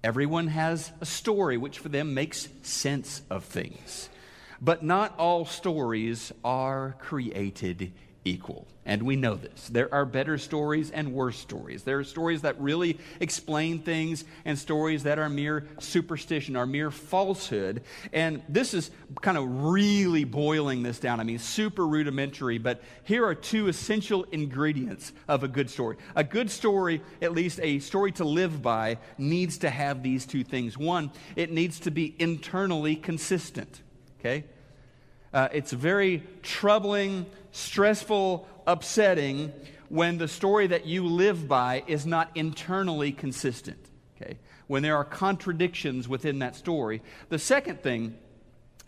Everyone 0.04 0.48
has 0.48 0.90
a 1.00 1.06
story 1.06 1.56
which 1.56 1.78
for 1.78 1.88
them 1.88 2.12
makes 2.12 2.48
sense 2.62 3.22
of 3.30 3.44
things. 3.44 4.08
But 4.60 4.82
not 4.82 5.16
all 5.16 5.44
stories 5.44 6.32
are 6.42 6.96
created 6.98 7.92
equal. 8.24 8.66
And 8.84 9.04
we 9.04 9.14
know 9.14 9.36
this. 9.36 9.68
There 9.68 9.92
are 9.94 10.04
better 10.04 10.36
stories 10.38 10.90
and 10.90 11.12
worse 11.12 11.38
stories. 11.38 11.84
There 11.84 11.98
are 11.98 12.04
stories 12.04 12.42
that 12.42 12.60
really 12.60 12.98
explain 13.20 13.78
things 13.78 14.24
and 14.44 14.58
stories 14.58 15.04
that 15.04 15.20
are 15.20 15.28
mere 15.28 15.68
superstition, 15.78 16.56
are 16.56 16.66
mere 16.66 16.90
falsehood. 16.90 17.82
And 18.12 18.42
this 18.48 18.74
is 18.74 18.90
kind 19.20 19.38
of 19.38 19.44
really 19.46 20.24
boiling 20.24 20.82
this 20.82 20.98
down. 20.98 21.20
I 21.20 21.24
mean, 21.24 21.38
super 21.38 21.86
rudimentary, 21.86 22.58
but 22.58 22.82
here 23.04 23.24
are 23.24 23.36
two 23.36 23.68
essential 23.68 24.24
ingredients 24.32 25.12
of 25.28 25.44
a 25.44 25.48
good 25.48 25.70
story. 25.70 25.96
A 26.16 26.24
good 26.24 26.50
story, 26.50 27.02
at 27.20 27.32
least 27.32 27.60
a 27.62 27.78
story 27.78 28.10
to 28.12 28.24
live 28.24 28.62
by, 28.62 28.98
needs 29.16 29.58
to 29.58 29.70
have 29.70 30.02
these 30.02 30.26
two 30.26 30.42
things. 30.42 30.76
One, 30.76 31.12
it 31.36 31.52
needs 31.52 31.78
to 31.80 31.92
be 31.92 32.16
internally 32.18 32.96
consistent. 32.96 33.80
Okay? 34.18 34.44
Uh, 35.32 35.48
it's 35.52 35.72
very 35.72 36.22
troubling, 36.42 37.26
stressful, 37.52 38.46
upsetting 38.66 39.52
when 39.88 40.18
the 40.18 40.28
story 40.28 40.66
that 40.66 40.86
you 40.86 41.06
live 41.06 41.48
by 41.48 41.82
is 41.86 42.06
not 42.06 42.30
internally 42.34 43.12
consistent. 43.12 43.78
Okay? 44.16 44.38
When 44.66 44.82
there 44.82 44.96
are 44.96 45.04
contradictions 45.04 46.08
within 46.08 46.38
that 46.40 46.56
story. 46.56 47.02
The 47.28 47.38
second 47.38 47.82
thing 47.82 48.16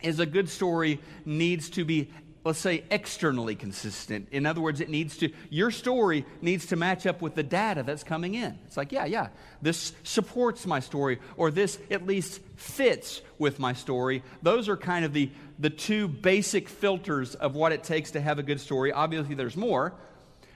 is 0.01 0.19
a 0.19 0.25
good 0.25 0.49
story 0.49 0.99
needs 1.25 1.69
to 1.71 1.85
be 1.85 2.09
let's 2.45 2.59
say 2.59 2.83
externally 2.89 3.55
consistent 3.55 4.29
in 4.31 4.45
other 4.45 4.61
words 4.61 4.79
it 4.79 4.89
needs 4.89 5.17
to 5.17 5.29
your 5.49 5.71
story 5.71 6.25
needs 6.41 6.67
to 6.67 6.77
match 6.77 7.05
up 7.05 7.21
with 7.21 7.35
the 7.35 7.43
data 7.43 7.83
that's 7.83 8.03
coming 8.03 8.35
in 8.35 8.57
it's 8.65 8.77
like 8.77 8.93
yeah 8.93 9.03
yeah 9.03 9.27
this 9.61 9.91
supports 10.03 10.65
my 10.65 10.79
story 10.79 11.19
or 11.35 11.51
this 11.51 11.77
at 11.91 12.05
least 12.05 12.39
fits 12.55 13.21
with 13.37 13.59
my 13.59 13.73
story 13.73 14.23
those 14.41 14.69
are 14.69 14.77
kind 14.77 15.03
of 15.03 15.11
the 15.11 15.29
the 15.59 15.69
two 15.69 16.07
basic 16.07 16.67
filters 16.67 17.35
of 17.35 17.55
what 17.55 17.71
it 17.71 17.83
takes 17.83 18.11
to 18.11 18.21
have 18.21 18.39
a 18.39 18.43
good 18.43 18.59
story. 18.59 18.91
Obviously, 18.91 19.35
there's 19.35 19.57
more. 19.57 19.93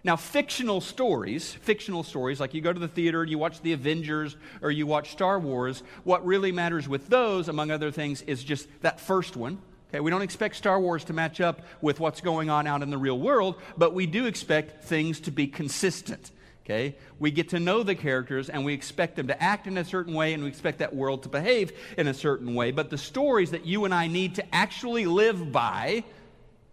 Now, 0.04 0.16
fictional 0.16 0.80
stories, 0.80 1.54
fictional 1.54 2.04
stories, 2.04 2.40
like 2.40 2.54
you 2.54 2.62
go 2.62 2.72
to 2.72 2.80
the 2.80 2.88
theater 2.88 3.22
and 3.22 3.30
you 3.30 3.38
watch 3.38 3.62
The 3.62 3.74
Avengers 3.74 4.38
or 4.62 4.72
you 4.72 4.88
watch 4.88 5.12
Star 5.12 5.40
Wars, 5.40 5.84
what 6.06 6.26
really 6.26 6.54
matters 6.54 6.88
with 6.88 7.10
those, 7.10 7.50
among 7.50 7.70
other 7.70 7.92
things, 7.92 8.22
is 8.22 8.44
just 8.44 8.68
that 8.82 9.00
first 9.00 9.36
one. 9.36 9.62
Okay, 9.90 10.00
we 10.02 10.12
don't 10.12 10.22
expect 10.22 10.56
Star 10.56 10.80
Wars 10.80 11.04
to 11.06 11.14
match 11.14 11.42
up 11.42 11.62
with 11.82 12.00
what's 12.00 12.22
going 12.22 12.50
on 12.50 12.68
out 12.68 12.84
in 12.84 12.92
the 12.92 12.98
real 12.98 13.18
world, 13.18 13.56
but 13.76 13.94
we 13.94 14.06
do 14.06 14.28
expect 14.28 14.84
things 14.84 15.20
to 15.22 15.32
be 15.32 15.48
consistent. 15.48 16.32
Okay? 16.64 16.96
We 17.18 17.32
get 17.32 17.50
to 17.50 17.60
know 17.60 17.82
the 17.82 17.96
characters 17.96 18.50
and 18.50 18.64
we 18.64 18.76
expect 18.76 19.16
them 19.16 19.28
to 19.28 19.42
act 19.42 19.66
in 19.66 19.76
a 19.80 19.84
certain 19.84 20.14
way 20.14 20.34
and 20.34 20.44
we 20.44 20.50
expect 20.50 20.78
that 20.80 20.96
world 20.96 21.24
to 21.24 21.30
behave 21.30 21.72
in 21.98 22.08
a 22.08 22.14
certain 22.14 22.54
way. 22.54 22.70
But 22.70 22.92
the 22.92 22.98
stories 23.00 23.50
that 23.52 23.66
you 23.66 23.86
and 23.86 23.94
I 23.94 24.06
need 24.06 24.36
to 24.36 24.56
actually 24.56 25.08
live 25.08 25.52
by, 25.52 26.04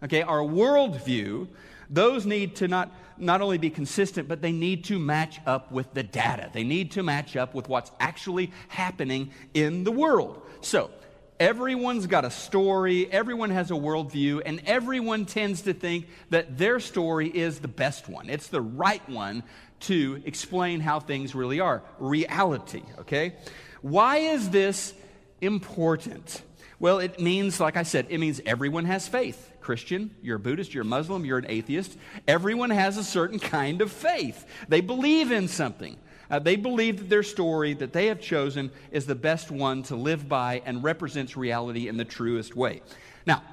okay, 0.03 0.21
our 0.21 0.41
worldview, 0.41 1.47
those 1.89 2.27
need 2.27 2.57
to 2.57 2.67
not, 2.67 2.91
not 3.17 3.41
only 3.41 3.57
be 3.57 3.71
consistent, 3.71 4.27
but 4.27 4.43
they 4.43 4.51
need 4.51 4.83
to 4.83 4.99
match 4.99 5.39
up 5.47 5.71
with 5.71 5.91
the 5.95 6.03
data. 6.03 6.51
They 6.53 6.63
need 6.63 6.91
to 6.91 7.01
match 7.01 7.35
up 7.35 7.55
with 7.55 7.67
what's 7.67 7.91
actually 7.99 8.51
happening 8.67 9.31
in 9.55 9.83
the 9.83 9.91
world. 9.91 10.43
So, 10.61 10.91
Everyone's 11.39 12.07
got 12.07 12.25
a 12.25 12.31
story, 12.31 13.11
everyone 13.11 13.51
has 13.51 13.69
a 13.69 13.75
worldview, 13.75 14.41
and 14.43 14.59
everyone 14.65 15.25
tends 15.25 15.61
to 15.63 15.73
think 15.73 16.07
that 16.31 16.57
their 16.57 16.79
story 16.79 17.27
is 17.27 17.59
the 17.59 17.67
best 17.67 18.09
one. 18.09 18.29
It's 18.29 18.47
the 18.47 18.61
right 18.61 19.07
one 19.07 19.43
to 19.81 20.21
explain 20.25 20.79
how 20.79 20.99
things 20.99 21.35
really 21.35 21.59
are 21.59 21.83
reality, 21.99 22.81
okay? 22.99 23.35
Why 23.81 24.17
is 24.17 24.49
this 24.49 24.95
important? 25.39 26.41
Well, 26.79 26.97
it 26.99 27.19
means, 27.19 27.59
like 27.59 27.77
I 27.77 27.83
said, 27.83 28.07
it 28.09 28.17
means 28.17 28.41
everyone 28.45 28.85
has 28.85 29.07
faith. 29.07 29.53
Christian, 29.61 30.15
you're 30.21 30.37
a 30.37 30.39
Buddhist, 30.39 30.73
you're 30.73 30.83
a 30.83 30.85
Muslim, 30.85 31.25
you're 31.25 31.37
an 31.37 31.45
atheist. 31.49 31.97
Everyone 32.27 32.69
has 32.69 32.97
a 32.97 33.03
certain 33.03 33.37
kind 33.37 33.81
of 33.81 33.91
faith. 33.91 34.45
They 34.69 34.81
believe 34.81 35.31
in 35.31 35.47
something. 35.47 35.97
Uh, 36.29 36.39
they 36.39 36.55
believe 36.55 36.99
that 36.99 37.09
their 37.09 37.23
story 37.23 37.73
that 37.73 37.93
they 37.93 38.07
have 38.07 38.19
chosen 38.19 38.71
is 38.91 39.05
the 39.05 39.15
best 39.15 39.51
one 39.51 39.83
to 39.83 39.95
live 39.95 40.27
by 40.27 40.61
and 40.65 40.83
represents 40.83 41.37
reality 41.37 41.87
in 41.87 41.97
the 41.97 42.05
truest 42.05 42.55
way. 42.55 42.81
Now, 43.25 43.43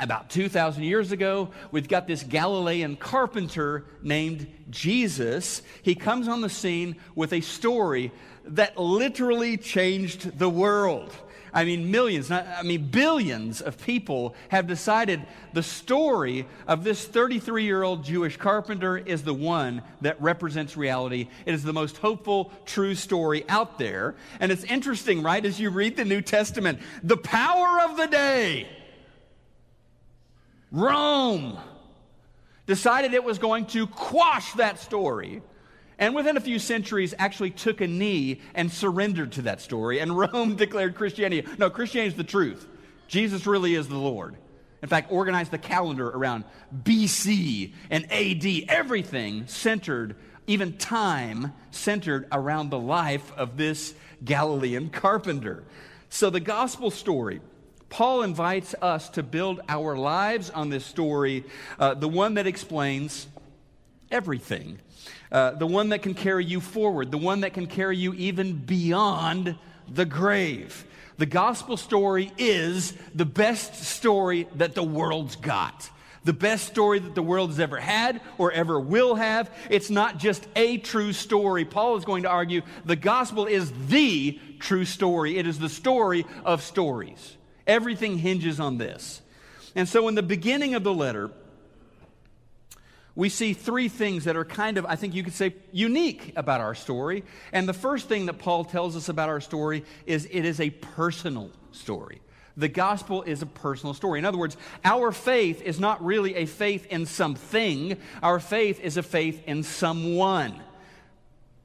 about 0.00 0.30
2,000 0.30 0.84
years 0.84 1.10
ago, 1.10 1.50
we've 1.72 1.88
got 1.88 2.06
this 2.06 2.22
Galilean 2.22 2.96
carpenter 2.96 3.84
named 4.02 4.46
Jesus. 4.70 5.62
He 5.82 5.96
comes 5.96 6.28
on 6.28 6.40
the 6.40 6.48
scene 6.48 6.96
with 7.16 7.32
a 7.32 7.40
story 7.40 8.12
that 8.44 8.78
literally 8.78 9.56
changed 9.56 10.38
the 10.38 10.48
world. 10.48 11.12
I 11.52 11.64
mean, 11.64 11.90
millions, 11.90 12.30
not, 12.30 12.46
I 12.46 12.62
mean, 12.62 12.88
billions 12.88 13.60
of 13.60 13.82
people 13.82 14.34
have 14.48 14.66
decided 14.66 15.22
the 15.52 15.62
story 15.62 16.46
of 16.66 16.84
this 16.84 17.04
33 17.04 17.64
year 17.64 17.82
old 17.82 18.04
Jewish 18.04 18.36
carpenter 18.36 18.96
is 18.96 19.22
the 19.22 19.34
one 19.34 19.82
that 20.00 20.20
represents 20.20 20.76
reality. 20.76 21.28
It 21.46 21.54
is 21.54 21.62
the 21.62 21.72
most 21.72 21.98
hopeful, 21.98 22.52
true 22.66 22.94
story 22.94 23.44
out 23.48 23.78
there. 23.78 24.14
And 24.40 24.52
it's 24.52 24.64
interesting, 24.64 25.22
right, 25.22 25.44
as 25.44 25.58
you 25.58 25.70
read 25.70 25.96
the 25.96 26.04
New 26.04 26.20
Testament, 26.20 26.80
the 27.02 27.16
power 27.16 27.80
of 27.88 27.96
the 27.96 28.06
day 28.06 28.68
Rome 30.70 31.58
decided 32.66 33.14
it 33.14 33.24
was 33.24 33.38
going 33.38 33.66
to 33.66 33.86
quash 33.86 34.52
that 34.54 34.78
story. 34.78 35.42
And 35.98 36.14
within 36.14 36.36
a 36.36 36.40
few 36.40 36.58
centuries, 36.58 37.14
actually 37.18 37.50
took 37.50 37.80
a 37.80 37.86
knee 37.86 38.40
and 38.54 38.70
surrendered 38.70 39.32
to 39.32 39.42
that 39.42 39.60
story. 39.60 39.98
And 39.98 40.16
Rome 40.18 40.56
declared 40.56 40.94
Christianity 40.94 41.48
no, 41.58 41.70
Christianity 41.70 42.12
is 42.12 42.16
the 42.16 42.24
truth. 42.24 42.66
Jesus 43.08 43.46
really 43.46 43.74
is 43.74 43.88
the 43.88 43.96
Lord. 43.96 44.36
In 44.80 44.88
fact, 44.88 45.10
organized 45.10 45.50
the 45.50 45.58
calendar 45.58 46.08
around 46.08 46.44
BC 46.72 47.72
and 47.90 48.10
AD, 48.12 48.68
everything 48.68 49.46
centered, 49.48 50.14
even 50.46 50.76
time 50.76 51.52
centered 51.72 52.28
around 52.30 52.70
the 52.70 52.78
life 52.78 53.32
of 53.36 53.56
this 53.56 53.94
Galilean 54.24 54.90
carpenter. 54.90 55.64
So 56.10 56.30
the 56.30 56.40
gospel 56.40 56.90
story 56.90 57.40
Paul 57.90 58.22
invites 58.22 58.74
us 58.82 59.08
to 59.10 59.22
build 59.22 59.60
our 59.68 59.96
lives 59.96 60.50
on 60.50 60.68
this 60.68 60.84
story, 60.84 61.44
uh, 61.78 61.94
the 61.94 62.08
one 62.08 62.34
that 62.34 62.46
explains 62.46 63.26
everything, 64.10 64.78
uh, 65.30 65.52
the 65.52 65.66
one 65.66 65.90
that 65.90 66.02
can 66.02 66.14
carry 66.14 66.44
you 66.44 66.60
forward, 66.60 67.10
the 67.10 67.18
one 67.18 67.40
that 67.40 67.52
can 67.52 67.66
carry 67.66 67.96
you 67.96 68.14
even 68.14 68.54
beyond 68.54 69.56
the 69.88 70.04
grave. 70.04 70.84
The 71.18 71.26
gospel 71.26 71.76
story 71.76 72.32
is 72.38 72.92
the 73.14 73.24
best 73.24 73.74
story 73.74 74.48
that 74.56 74.74
the 74.74 74.84
world's 74.84 75.36
got. 75.36 75.90
the 76.24 76.32
best 76.34 76.66
story 76.66 76.98
that 76.98 77.14
the 77.14 77.22
world 77.22 77.48
has 77.48 77.58
ever 77.58 77.78
had 77.78 78.20
or 78.36 78.52
ever 78.52 78.78
will 78.78 79.14
have. 79.14 79.50
It's 79.70 79.88
not 79.88 80.18
just 80.18 80.46
a 80.54 80.76
true 80.76 81.14
story. 81.14 81.64
Paul 81.64 81.96
is 81.96 82.04
going 82.04 82.24
to 82.24 82.28
argue 82.28 82.60
the 82.84 82.96
gospel 82.96 83.46
is 83.46 83.72
the 83.86 84.38
true 84.58 84.84
story, 84.84 85.38
it 85.38 85.46
is 85.46 85.58
the 85.58 85.70
story 85.70 86.26
of 86.44 86.62
stories. 86.62 87.36
Everything 87.66 88.18
hinges 88.18 88.60
on 88.60 88.76
this. 88.76 89.22
And 89.74 89.88
so, 89.88 90.08
in 90.08 90.16
the 90.16 90.22
beginning 90.22 90.74
of 90.74 90.84
the 90.84 90.92
letter, 90.92 91.30
we 93.18 93.28
see 93.28 93.52
three 93.52 93.88
things 93.88 94.26
that 94.26 94.36
are 94.36 94.44
kind 94.44 94.78
of, 94.78 94.86
I 94.86 94.94
think 94.94 95.12
you 95.12 95.24
could 95.24 95.34
say, 95.34 95.52
unique 95.72 96.32
about 96.36 96.60
our 96.60 96.76
story. 96.76 97.24
And 97.52 97.68
the 97.68 97.72
first 97.72 98.08
thing 98.08 98.26
that 98.26 98.34
Paul 98.34 98.64
tells 98.64 98.94
us 98.94 99.08
about 99.08 99.28
our 99.28 99.40
story 99.40 99.84
is 100.06 100.28
it 100.30 100.44
is 100.44 100.60
a 100.60 100.70
personal 100.70 101.50
story. 101.72 102.20
The 102.56 102.68
gospel 102.68 103.24
is 103.24 103.42
a 103.42 103.46
personal 103.46 103.92
story. 103.92 104.20
In 104.20 104.24
other 104.24 104.38
words, 104.38 104.56
our 104.84 105.10
faith 105.10 105.62
is 105.62 105.80
not 105.80 106.04
really 106.04 106.36
a 106.36 106.46
faith 106.46 106.86
in 106.86 107.06
something, 107.06 107.96
our 108.22 108.38
faith 108.38 108.78
is 108.78 108.96
a 108.96 109.02
faith 109.02 109.42
in 109.48 109.64
someone. 109.64 110.54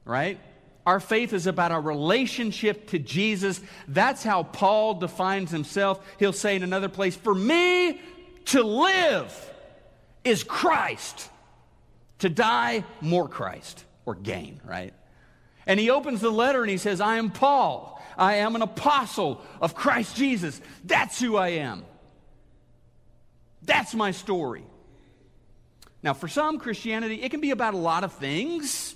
Right? 0.04 0.40
Our 0.84 0.98
faith 0.98 1.32
is 1.32 1.46
about 1.46 1.70
our 1.70 1.80
relationship 1.80 2.88
to 2.88 2.98
Jesus. 2.98 3.60
That's 3.86 4.24
how 4.24 4.42
Paul 4.42 4.94
defines 4.94 5.52
himself. 5.52 6.04
He'll 6.18 6.32
say 6.32 6.56
in 6.56 6.64
another 6.64 6.88
place, 6.88 7.14
For 7.14 7.32
me 7.32 8.00
to 8.46 8.64
live 8.64 9.52
is 10.24 10.42
Christ, 10.42 11.30
to 12.20 12.28
die, 12.28 12.84
more 13.00 13.28
Christ, 13.28 13.84
or 14.06 14.14
gain, 14.14 14.60
right? 14.64 14.94
And 15.66 15.80
he 15.80 15.90
opens 15.90 16.20
the 16.20 16.30
letter 16.30 16.62
and 16.62 16.70
he 16.70 16.76
says, 16.76 17.00
I 17.00 17.16
am 17.16 17.30
Paul. 17.30 18.02
I 18.16 18.36
am 18.36 18.54
an 18.54 18.62
apostle 18.62 19.40
of 19.60 19.74
Christ 19.74 20.16
Jesus. 20.16 20.60
That's 20.84 21.20
who 21.20 21.36
I 21.36 21.48
am. 21.48 21.84
That's 23.62 23.94
my 23.94 24.10
story. 24.10 24.64
Now, 26.02 26.12
for 26.12 26.28
some, 26.28 26.58
Christianity, 26.58 27.22
it 27.22 27.30
can 27.30 27.40
be 27.40 27.50
about 27.50 27.74
a 27.74 27.78
lot 27.78 28.04
of 28.04 28.12
things. 28.12 28.94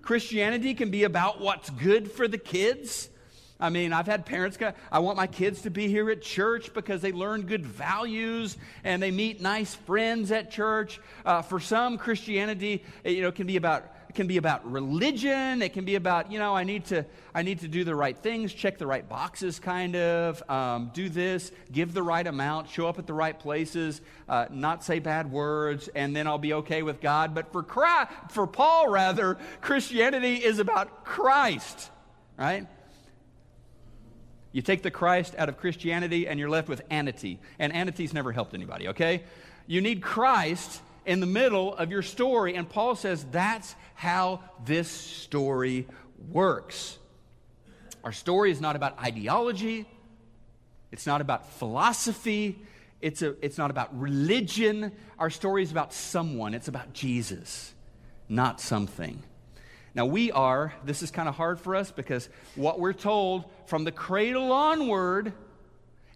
Christianity 0.00 0.72
can 0.74 0.90
be 0.90 1.04
about 1.04 1.40
what's 1.40 1.68
good 1.68 2.10
for 2.10 2.26
the 2.26 2.38
kids. 2.38 3.10
I 3.58 3.70
mean, 3.70 3.92
I've 3.92 4.06
had 4.06 4.26
parents 4.26 4.56
go, 4.56 4.72
I 4.92 4.98
want 4.98 5.16
my 5.16 5.26
kids 5.26 5.62
to 5.62 5.70
be 5.70 5.88
here 5.88 6.10
at 6.10 6.20
church 6.20 6.74
because 6.74 7.00
they 7.00 7.12
learn 7.12 7.42
good 7.42 7.64
values 7.64 8.58
and 8.84 9.02
they 9.02 9.10
meet 9.10 9.40
nice 9.40 9.74
friends 9.74 10.30
at 10.30 10.50
church. 10.50 11.00
Uh, 11.24 11.40
for 11.40 11.58
some, 11.58 11.96
Christianity, 11.96 12.84
you 13.04 13.22
know, 13.22 13.32
can 13.32 13.46
be 13.46 13.56
about 13.56 13.92
can 14.16 14.26
be 14.26 14.38
about 14.38 14.68
religion. 14.70 15.62
It 15.62 15.74
can 15.74 15.84
be 15.84 15.94
about, 15.94 16.32
you 16.32 16.38
know, 16.38 16.56
I 16.56 16.64
need 16.64 16.86
to, 16.86 17.04
I 17.34 17.42
need 17.42 17.60
to 17.60 17.68
do 17.68 17.84
the 17.84 17.94
right 17.94 18.16
things, 18.16 18.52
check 18.52 18.78
the 18.78 18.86
right 18.86 19.06
boxes, 19.06 19.58
kind 19.58 19.94
of, 19.94 20.42
um, 20.50 20.90
do 20.94 21.08
this, 21.08 21.52
give 21.70 21.92
the 21.92 22.02
right 22.02 22.26
amount, 22.26 22.70
show 22.70 22.88
up 22.88 22.98
at 22.98 23.06
the 23.06 23.12
right 23.12 23.38
places, 23.38 24.00
uh, 24.28 24.46
not 24.50 24.82
say 24.82 24.98
bad 24.98 25.30
words, 25.30 25.88
and 25.88 26.16
then 26.16 26.26
I'll 26.26 26.38
be 26.38 26.54
okay 26.54 26.82
with 26.82 27.00
God. 27.00 27.34
But 27.34 27.52
for, 27.52 27.62
Christ, 27.62 28.10
for 28.30 28.46
Paul, 28.46 28.88
rather, 28.88 29.36
Christianity 29.60 30.36
is 30.36 30.58
about 30.58 31.04
Christ, 31.04 31.90
right? 32.38 32.66
You 34.56 34.62
take 34.62 34.80
the 34.80 34.90
Christ 34.90 35.34
out 35.36 35.50
of 35.50 35.58
Christianity 35.58 36.26
and 36.26 36.40
you're 36.40 36.48
left 36.48 36.66
with 36.66 36.80
anity. 36.88 37.40
And 37.58 37.74
anity's 37.74 38.14
never 38.14 38.32
helped 38.32 38.54
anybody, 38.54 38.88
okay? 38.88 39.22
You 39.66 39.82
need 39.82 40.00
Christ 40.00 40.80
in 41.04 41.20
the 41.20 41.26
middle 41.26 41.74
of 41.74 41.90
your 41.90 42.00
story. 42.00 42.54
And 42.54 42.66
Paul 42.66 42.96
says 42.96 43.26
that's 43.30 43.74
how 43.92 44.40
this 44.64 44.88
story 44.88 45.86
works. 46.32 46.96
Our 48.02 48.12
story 48.12 48.50
is 48.50 48.58
not 48.58 48.76
about 48.76 48.98
ideology, 48.98 49.86
it's 50.90 51.06
not 51.06 51.20
about 51.20 51.52
philosophy, 51.52 52.58
it's, 53.02 53.20
a, 53.20 53.34
it's 53.44 53.58
not 53.58 53.70
about 53.70 54.00
religion. 54.00 54.90
Our 55.18 55.28
story 55.28 55.64
is 55.64 55.70
about 55.70 55.92
someone, 55.92 56.54
it's 56.54 56.68
about 56.68 56.94
Jesus, 56.94 57.74
not 58.26 58.62
something. 58.62 59.22
Now, 59.96 60.04
we 60.04 60.30
are, 60.30 60.74
this 60.84 61.02
is 61.02 61.10
kind 61.10 61.26
of 61.26 61.34
hard 61.34 61.58
for 61.58 61.74
us 61.74 61.90
because 61.90 62.28
what 62.54 62.78
we're 62.78 62.92
told 62.92 63.46
from 63.64 63.84
the 63.84 63.90
cradle 63.90 64.52
onward 64.52 65.32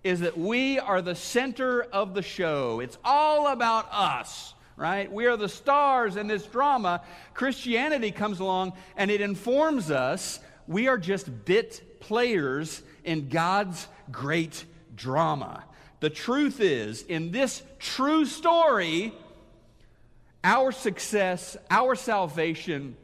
is 0.05 0.21
that 0.21 0.37
we 0.37 0.79
are 0.79 1.01
the 1.01 1.15
center 1.15 1.83
of 1.85 2.13
the 2.13 2.21
show. 2.21 2.81
It's 2.81 2.99
all 3.05 3.49
about 3.49 3.89
us 3.91 4.55
right? 4.77 5.13
We 5.13 5.27
are 5.27 5.37
the 5.37 5.49
stars 5.49 6.17
in 6.17 6.27
this 6.27 6.47
drama. 6.47 7.03
Christianity 7.35 8.11
comes 8.11 8.41
along 8.41 8.73
and 8.97 9.11
it 9.11 9.21
informs 9.21 9.91
us 9.91 10.41
we 10.67 10.89
are 10.89 10.97
just 10.97 11.45
bit 11.45 12.01
players 12.01 12.83
in 13.05 13.29
God's 13.29 13.87
great 14.11 14.65
drama. 14.97 15.65
The 16.01 16.09
truth 16.09 16.63
is, 16.63 17.03
in 17.03 17.31
this 17.31 17.63
true 17.79 18.25
story, 18.25 19.13
our 20.43 20.73
success, 20.73 21.59
our 21.71 21.95
salvation, 21.95 22.97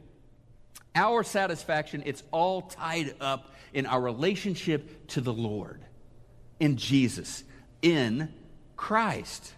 our 0.97 1.23
satisfaction, 1.23 2.03
it's 2.05 2.23
all 2.31 2.63
tied 2.63 3.15
up 3.21 3.53
in 3.71 3.85
our 3.85 4.01
relationship 4.01 5.07
to 5.09 5.21
the 5.21 5.31
Lord, 5.31 5.79
in 6.59 6.75
Jesus, 6.77 7.43
in 7.81 8.33
Christ. 8.75 9.53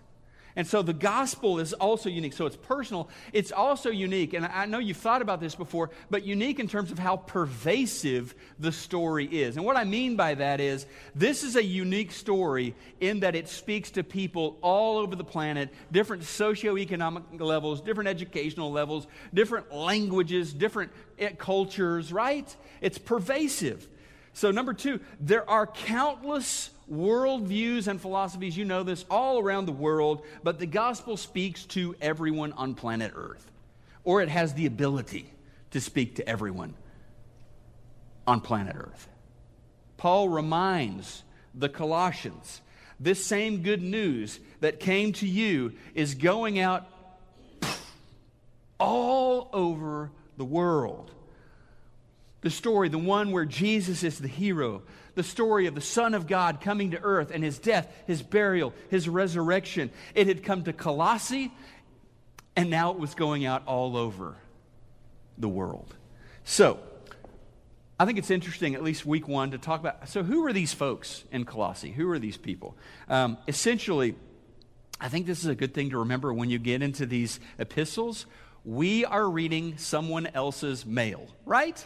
And 0.60 0.68
so 0.68 0.82
the 0.82 0.92
gospel 0.92 1.60
is 1.60 1.72
also 1.72 2.10
unique. 2.10 2.34
So 2.34 2.46
it's 2.46 2.58
personal, 2.58 3.08
it's 3.32 3.54
also 3.54 3.92
unique. 3.92 4.34
And 4.34 4.46
I 4.46 4.66
know 4.66 4.80
you've 4.80 4.98
thought 4.98 5.22
about 5.22 5.40
this 5.40 5.56
before, 5.56 5.90
but 6.10 6.26
unique 6.26 6.60
in 6.60 6.68
terms 6.68 6.92
of 6.92 7.00
how 7.00 7.16
pervasive 7.16 8.36
the 8.60 8.74
story 8.74 9.24
is. 9.26 9.56
And 9.56 9.66
what 9.66 9.78
I 9.78 9.86
mean 9.86 10.18
by 10.18 10.36
that 10.36 10.60
is 10.60 10.86
this 11.16 11.44
is 11.44 11.56
a 11.56 11.64
unique 11.64 12.12
story 12.12 12.76
in 13.00 13.22
that 13.22 13.36
it 13.36 13.48
speaks 13.48 13.92
to 13.92 14.04
people 14.04 14.58
all 14.62 14.98
over 14.98 15.16
the 15.16 15.24
planet, 15.24 15.74
different 15.94 16.24
socioeconomic 16.24 17.40
levels, 17.40 17.80
different 17.80 18.10
educational 18.10 18.70
levels, 18.70 19.08
different 19.34 19.74
languages, 19.74 20.52
different 20.52 20.92
eh, 21.20 21.30
cultures, 21.38 22.12
right? 22.12 22.54
It's 22.82 22.98
pervasive. 22.98 23.88
So, 24.34 24.52
number 24.52 24.74
two, 24.74 25.00
there 25.20 25.50
are 25.50 25.68
countless 25.68 26.70
worldviews 26.92 27.88
and 27.88 28.00
philosophies, 28.02 28.58
you 28.58 28.66
know 28.66 28.84
this, 28.84 29.06
all 29.10 29.40
around 29.40 29.66
the 29.66 29.72
world, 29.72 30.24
but 30.44 30.60
the 30.60 30.66
gospel 30.66 31.18
speaks 31.18 31.66
to 31.66 31.96
everyone 32.02 32.54
on 32.54 32.74
planet 32.74 33.12
Earth, 33.16 33.50
or 34.04 34.22
it 34.22 34.30
has 34.30 34.54
the 34.54 34.66
ability 34.66 35.32
to 35.72 35.82
speak 35.82 36.16
to 36.16 36.28
everyone 36.28 36.74
on 38.26 38.42
planet 38.42 38.76
Earth. 38.78 39.08
Paul 39.98 40.30
reminds 40.30 41.24
the 41.54 41.70
Colossians 41.70 42.62
this 43.00 43.26
same 43.26 43.62
good 43.62 43.82
news 43.82 44.40
that 44.60 44.80
came 44.80 45.14
to 45.14 45.28
you 45.28 45.74
is 45.96 46.16
going 46.16 46.60
out 46.60 46.88
all 48.80 49.50
over 49.54 50.12
the 50.38 50.46
world. 50.46 51.12
The 52.42 52.50
story, 52.50 52.90
the 52.90 52.98
one 52.98 53.32
where 53.32 53.46
Jesus 53.46 54.04
is 54.04 54.20
the 54.20 54.28
hero, 54.28 54.84
the 55.16 55.24
story 55.24 55.68
of 55.68 55.76
the 55.76 55.82
Son 55.82 56.14
of 56.14 56.28
God 56.28 56.62
coming 56.62 56.92
to 56.92 57.00
earth 57.02 57.32
and 57.32 57.44
his 57.44 57.60
death, 57.60 57.92
his 58.08 58.22
burial, 58.22 58.74
his 58.90 59.10
resurrection. 59.10 59.92
It 60.16 60.28
had 60.28 60.44
come 60.44 60.64
to 60.64 60.74
Colossae, 60.74 61.52
and 62.56 62.70
now 62.70 62.92
it 62.92 63.00
was 63.00 63.16
going 63.16 63.46
out 63.46 63.64
all 63.66 63.98
over 63.98 64.38
the 65.38 65.50
world. 65.50 65.94
So, 66.46 66.80
I 68.00 68.06
think 68.06 68.18
it's 68.18 68.32
interesting, 68.32 68.76
at 68.76 68.84
least 68.84 69.06
week 69.06 69.28
one, 69.28 69.52
to 69.52 69.58
talk 69.58 69.82
about. 69.82 70.08
So, 70.08 70.24
who 70.24 70.46
are 70.46 70.54
these 70.54 70.74
folks 70.74 71.26
in 71.34 71.44
Colossae? 71.44 71.92
Who 71.92 72.10
are 72.12 72.20
these 72.20 72.38
people? 72.38 72.78
Um, 73.10 73.38
essentially, 73.46 74.16
I 75.02 75.10
think 75.10 75.26
this 75.26 75.40
is 75.40 75.48
a 75.48 75.56
good 75.56 75.74
thing 75.74 75.90
to 75.90 76.00
remember 76.00 76.34
when 76.34 76.50
you 76.50 76.60
get 76.60 76.82
into 76.82 77.06
these 77.06 77.42
epistles. 77.58 78.26
We 78.64 79.04
are 79.04 79.30
reading 79.30 79.78
someone 79.78 80.28
else's 80.28 80.86
mail, 80.86 81.28
right? 81.46 81.86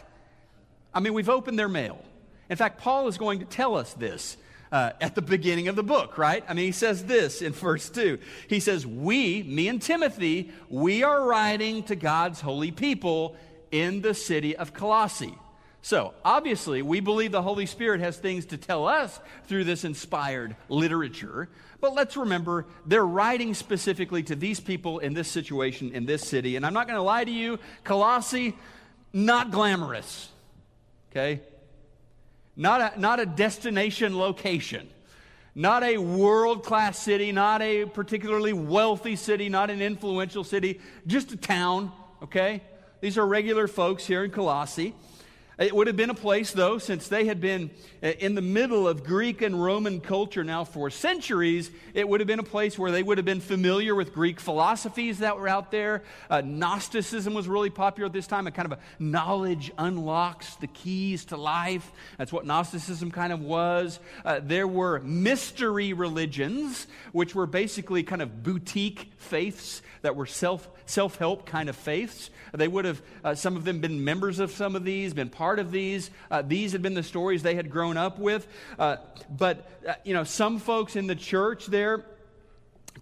I 0.94 1.00
mean, 1.00 1.12
we've 1.12 1.28
opened 1.28 1.58
their 1.58 1.68
mail. 1.68 2.02
In 2.48 2.56
fact, 2.56 2.78
Paul 2.78 3.08
is 3.08 3.18
going 3.18 3.40
to 3.40 3.44
tell 3.44 3.76
us 3.76 3.92
this 3.94 4.36
uh, 4.70 4.92
at 5.00 5.14
the 5.14 5.22
beginning 5.22 5.68
of 5.68 5.76
the 5.76 5.82
book, 5.82 6.18
right? 6.18 6.44
I 6.48 6.54
mean, 6.54 6.66
he 6.66 6.72
says 6.72 7.04
this 7.04 7.42
in 7.42 7.52
verse 7.52 7.88
2. 7.90 8.18
He 8.48 8.60
says, 8.60 8.86
We, 8.86 9.42
me 9.42 9.68
and 9.68 9.80
Timothy, 9.80 10.50
we 10.68 11.02
are 11.02 11.24
writing 11.24 11.82
to 11.84 11.96
God's 11.96 12.40
holy 12.40 12.70
people 12.70 13.36
in 13.70 14.02
the 14.02 14.14
city 14.14 14.56
of 14.56 14.72
Colossae. 14.72 15.34
So, 15.82 16.14
obviously, 16.24 16.80
we 16.80 17.00
believe 17.00 17.30
the 17.30 17.42
Holy 17.42 17.66
Spirit 17.66 18.00
has 18.00 18.16
things 18.16 18.46
to 18.46 18.56
tell 18.56 18.88
us 18.88 19.20
through 19.48 19.64
this 19.64 19.84
inspired 19.84 20.56
literature. 20.70 21.50
But 21.80 21.92
let's 21.92 22.16
remember, 22.16 22.64
they're 22.86 23.04
writing 23.04 23.52
specifically 23.52 24.22
to 24.22 24.34
these 24.34 24.60
people 24.60 25.00
in 25.00 25.12
this 25.12 25.28
situation, 25.28 25.92
in 25.92 26.06
this 26.06 26.26
city. 26.26 26.56
And 26.56 26.64
I'm 26.64 26.72
not 26.72 26.86
going 26.86 26.96
to 26.96 27.02
lie 27.02 27.24
to 27.24 27.30
you, 27.30 27.58
Colossae, 27.84 28.56
not 29.12 29.50
glamorous. 29.50 30.30
Okay? 31.14 31.40
not 32.56 32.96
a, 32.96 33.00
not 33.00 33.20
a 33.20 33.26
destination 33.26 34.16
location, 34.16 34.88
not 35.54 35.82
a 35.82 35.98
world 35.98 36.64
class 36.64 36.98
city, 36.98 37.32
not 37.32 37.62
a 37.62 37.84
particularly 37.86 38.52
wealthy 38.52 39.16
city, 39.16 39.48
not 39.48 39.70
an 39.70 39.82
influential 39.82 40.44
city, 40.44 40.80
just 41.06 41.32
a 41.32 41.36
town, 41.36 41.92
okay? 42.22 42.62
These 43.00 43.18
are 43.18 43.26
regular 43.26 43.68
folks 43.68 44.06
here 44.06 44.24
in 44.24 44.30
Colossae. 44.30 44.94
It 45.56 45.74
would 45.74 45.86
have 45.86 45.96
been 45.96 46.10
a 46.10 46.14
place, 46.14 46.50
though, 46.50 46.78
since 46.78 47.06
they 47.06 47.26
had 47.26 47.40
been 47.40 47.70
uh, 48.02 48.08
in 48.08 48.34
the 48.34 48.42
middle 48.42 48.88
of 48.88 49.04
Greek 49.04 49.40
and 49.40 49.62
Roman 49.62 50.00
culture 50.00 50.42
now 50.42 50.64
for 50.64 50.90
centuries, 50.90 51.70
it 51.94 52.08
would 52.08 52.18
have 52.18 52.26
been 52.26 52.40
a 52.40 52.42
place 52.42 52.76
where 52.76 52.90
they 52.90 53.04
would 53.04 53.18
have 53.18 53.24
been 53.24 53.40
familiar 53.40 53.94
with 53.94 54.12
Greek 54.12 54.40
philosophies 54.40 55.20
that 55.20 55.38
were 55.38 55.46
out 55.46 55.70
there. 55.70 56.02
Uh, 56.28 56.40
Gnosticism 56.40 57.34
was 57.34 57.46
really 57.46 57.70
popular 57.70 58.06
at 58.06 58.12
this 58.12 58.26
time, 58.26 58.48
a 58.48 58.50
kind 58.50 58.72
of 58.72 58.78
a 58.78 58.82
knowledge 58.98 59.70
unlocks 59.78 60.56
the 60.56 60.66
keys 60.66 61.26
to 61.26 61.36
life. 61.36 61.92
That's 62.18 62.32
what 62.32 62.44
Gnosticism 62.44 63.12
kind 63.12 63.32
of 63.32 63.40
was. 63.40 64.00
Uh, 64.24 64.40
there 64.42 64.66
were 64.66 64.98
mystery 65.00 65.92
religions, 65.92 66.88
which 67.12 67.32
were 67.32 67.46
basically 67.46 68.02
kind 68.02 68.22
of 68.22 68.42
boutique 68.42 69.12
faiths 69.18 69.82
that 70.02 70.16
were 70.16 70.26
self 70.26 70.68
self 70.86 71.16
help 71.16 71.46
kind 71.46 71.68
of 71.68 71.76
faiths. 71.76 72.30
They 72.52 72.68
would 72.68 72.84
have, 72.84 73.02
uh, 73.24 73.34
some 73.34 73.56
of 73.56 73.64
them, 73.64 73.80
been 73.80 74.04
members 74.04 74.38
of 74.38 74.52
some 74.52 74.76
of 74.76 74.84
these, 74.84 75.14
been 75.14 75.30
part 75.30 75.43
of 75.58 75.70
these. 75.70 76.10
Uh, 76.30 76.42
these 76.42 76.72
had 76.72 76.82
been 76.82 76.94
the 76.94 77.02
stories 77.02 77.42
they 77.42 77.54
had 77.54 77.70
grown 77.70 77.96
up 77.96 78.18
with. 78.18 78.46
Uh, 78.78 78.96
but, 79.30 79.68
uh, 79.86 79.94
you 80.04 80.14
know, 80.14 80.24
some 80.24 80.58
folks 80.58 80.96
in 80.96 81.06
the 81.06 81.14
church 81.14 81.66
there 81.66 82.04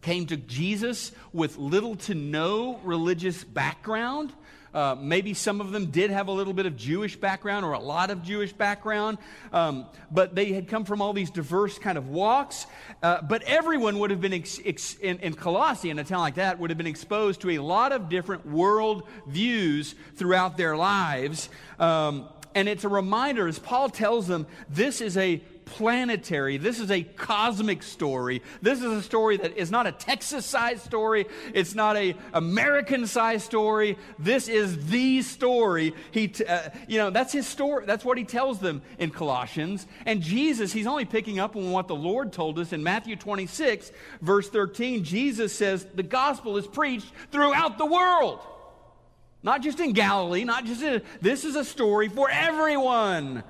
came 0.00 0.26
to 0.26 0.36
Jesus 0.36 1.12
with 1.32 1.56
little 1.56 1.94
to 1.96 2.14
no 2.14 2.78
religious 2.82 3.44
background. 3.44 4.32
Uh, 4.74 4.96
maybe 4.98 5.34
some 5.34 5.60
of 5.60 5.70
them 5.70 5.86
did 5.86 6.10
have 6.10 6.28
a 6.28 6.32
little 6.32 6.52
bit 6.52 6.66
of 6.66 6.76
Jewish 6.76 7.16
background 7.16 7.64
or 7.64 7.72
a 7.72 7.78
lot 7.78 8.10
of 8.10 8.22
Jewish 8.22 8.52
background, 8.52 9.18
um, 9.52 9.86
but 10.10 10.34
they 10.34 10.52
had 10.52 10.68
come 10.68 10.84
from 10.84 11.02
all 11.02 11.12
these 11.12 11.30
diverse 11.30 11.78
kind 11.78 11.98
of 11.98 12.08
walks. 12.08 12.66
Uh, 13.02 13.20
but 13.22 13.42
everyone 13.42 13.98
would 13.98 14.10
have 14.10 14.20
been, 14.20 14.32
ex- 14.32 14.60
ex- 14.64 14.96
in, 14.96 15.18
in 15.18 15.34
Colossae, 15.34 15.90
in 15.90 15.98
a 15.98 16.04
town 16.04 16.20
like 16.20 16.36
that, 16.36 16.58
would 16.58 16.70
have 16.70 16.78
been 16.78 16.86
exposed 16.86 17.40
to 17.42 17.50
a 17.50 17.58
lot 17.58 17.92
of 17.92 18.08
different 18.08 18.46
world 18.46 19.06
views 19.26 19.94
throughout 20.16 20.56
their 20.56 20.76
lives. 20.76 21.48
Um, 21.78 22.28
and 22.54 22.68
it's 22.68 22.84
a 22.84 22.88
reminder, 22.88 23.48
as 23.48 23.58
Paul 23.58 23.88
tells 23.88 24.26
them, 24.26 24.46
this 24.68 25.00
is 25.00 25.16
a 25.16 25.42
planetary. 25.72 26.58
This 26.58 26.78
is 26.78 26.90
a 26.90 27.02
cosmic 27.02 27.82
story. 27.82 28.42
This 28.60 28.80
is 28.80 28.84
a 28.84 29.02
story 29.02 29.38
that 29.38 29.56
is 29.56 29.70
not 29.70 29.86
a 29.86 29.92
Texas 29.92 30.44
sized 30.44 30.82
story. 30.82 31.24
It's 31.54 31.74
not 31.74 31.96
a 31.96 32.14
American 32.34 33.06
sized 33.06 33.46
story. 33.46 33.96
This 34.18 34.48
is 34.48 34.88
the 34.88 35.22
story. 35.22 35.94
He, 36.10 36.28
t- 36.28 36.44
uh, 36.44 36.68
you 36.86 36.98
know, 36.98 37.08
that's 37.08 37.32
his 37.32 37.46
story. 37.46 37.86
That's 37.86 38.04
what 38.04 38.18
he 38.18 38.24
tells 38.24 38.58
them 38.58 38.82
in 38.98 39.10
Colossians. 39.10 39.86
And 40.04 40.20
Jesus, 40.20 40.74
he's 40.74 40.86
only 40.86 41.06
picking 41.06 41.38
up 41.38 41.56
on 41.56 41.72
what 41.72 41.88
the 41.88 41.96
Lord 41.96 42.34
told 42.34 42.58
us 42.58 42.74
in 42.74 42.82
Matthew 42.82 43.16
26, 43.16 43.92
verse 44.20 44.50
13. 44.50 45.04
Jesus 45.04 45.54
says 45.54 45.86
the 45.94 46.02
gospel 46.02 46.58
is 46.58 46.66
preached 46.66 47.10
throughout 47.30 47.78
the 47.78 47.86
world. 47.86 48.40
Not 49.42 49.62
just 49.62 49.80
in 49.80 49.92
Galilee, 49.92 50.44
not 50.44 50.66
just 50.66 50.82
in, 50.82 51.00
this 51.22 51.46
is 51.46 51.56
a 51.56 51.64
story 51.64 52.08
for 52.10 52.28
everyone. 52.30 53.42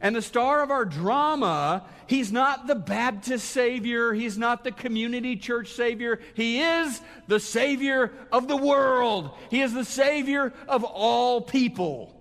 And 0.00 0.16
the 0.16 0.22
star 0.22 0.62
of 0.62 0.70
our 0.70 0.84
drama, 0.84 1.84
he's 2.06 2.32
not 2.32 2.66
the 2.66 2.74
Baptist 2.74 3.50
Savior. 3.50 4.12
He's 4.14 4.38
not 4.38 4.64
the 4.64 4.72
community 4.72 5.36
church 5.36 5.72
Savior. 5.72 6.20
He 6.34 6.60
is 6.60 7.00
the 7.28 7.38
Savior 7.40 8.10
of 8.32 8.48
the 8.48 8.56
world. 8.56 9.30
He 9.50 9.60
is 9.60 9.74
the 9.74 9.84
Savior 9.84 10.54
of 10.66 10.84
all 10.84 11.42
people. 11.42 12.16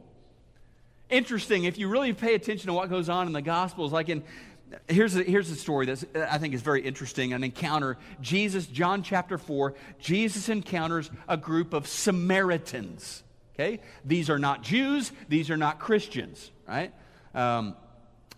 Interesting, 1.10 1.64
if 1.64 1.78
you 1.78 1.88
really 1.88 2.14
pay 2.14 2.36
attention 2.36 2.68
to 2.68 2.74
what 2.74 2.90
goes 2.90 3.10
on 3.10 3.28
in 3.28 3.34
the 3.34 3.42
Gospels, 3.42 3.92
like 3.92 4.10
in 4.10 4.24
here's 4.88 5.16
a, 5.16 5.24
here's 5.24 5.50
a 5.50 5.56
story 5.56 5.86
that 5.88 6.32
I 6.32 6.38
think 6.38 6.54
is 6.54 6.62
very 6.62 6.82
interesting 6.82 7.34
an 7.34 7.44
encounter. 7.44 7.98
Jesus, 8.22 8.68
John 8.68 9.04
chapter 9.04 9.38
4, 9.38 9.74
Jesus 10.00 10.50
encounters 10.50 11.10
a 11.28 11.38
group 11.38 11.74
of 11.74 11.88
Samaritans. 11.88 13.24
Okay? 13.56 13.82
These 14.06 14.30
are 14.30 14.40
not 14.40 14.64
Jews, 14.64 15.12
these 15.28 15.50
are 15.50 15.58
not 15.58 15.80
Christians, 15.80 16.52
right? 16.68 16.94
Um, 17.34 17.76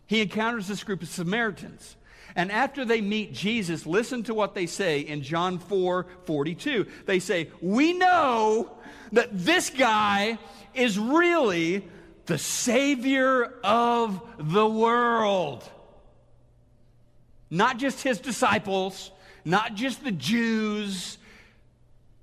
he 0.07 0.21
encounters 0.21 0.67
this 0.67 0.83
group 0.83 1.01
of 1.01 1.09
Samaritans. 1.09 1.95
And 2.35 2.51
after 2.51 2.85
they 2.85 3.01
meet 3.01 3.33
Jesus, 3.33 3.85
listen 3.85 4.23
to 4.23 4.33
what 4.33 4.55
they 4.55 4.65
say 4.65 5.01
in 5.01 5.21
John 5.21 5.59
4 5.59 6.05
42. 6.25 6.85
They 7.05 7.19
say, 7.19 7.49
We 7.61 7.93
know 7.93 8.71
that 9.11 9.29
this 9.31 9.69
guy 9.69 10.37
is 10.73 10.97
really 10.97 11.87
the 12.25 12.37
Savior 12.37 13.53
of 13.63 14.21
the 14.37 14.67
world. 14.67 15.69
Not 17.49 17.77
just 17.77 18.01
his 18.01 18.19
disciples, 18.19 19.11
not 19.43 19.75
just 19.75 20.03
the 20.03 20.11
Jews, 20.11 21.17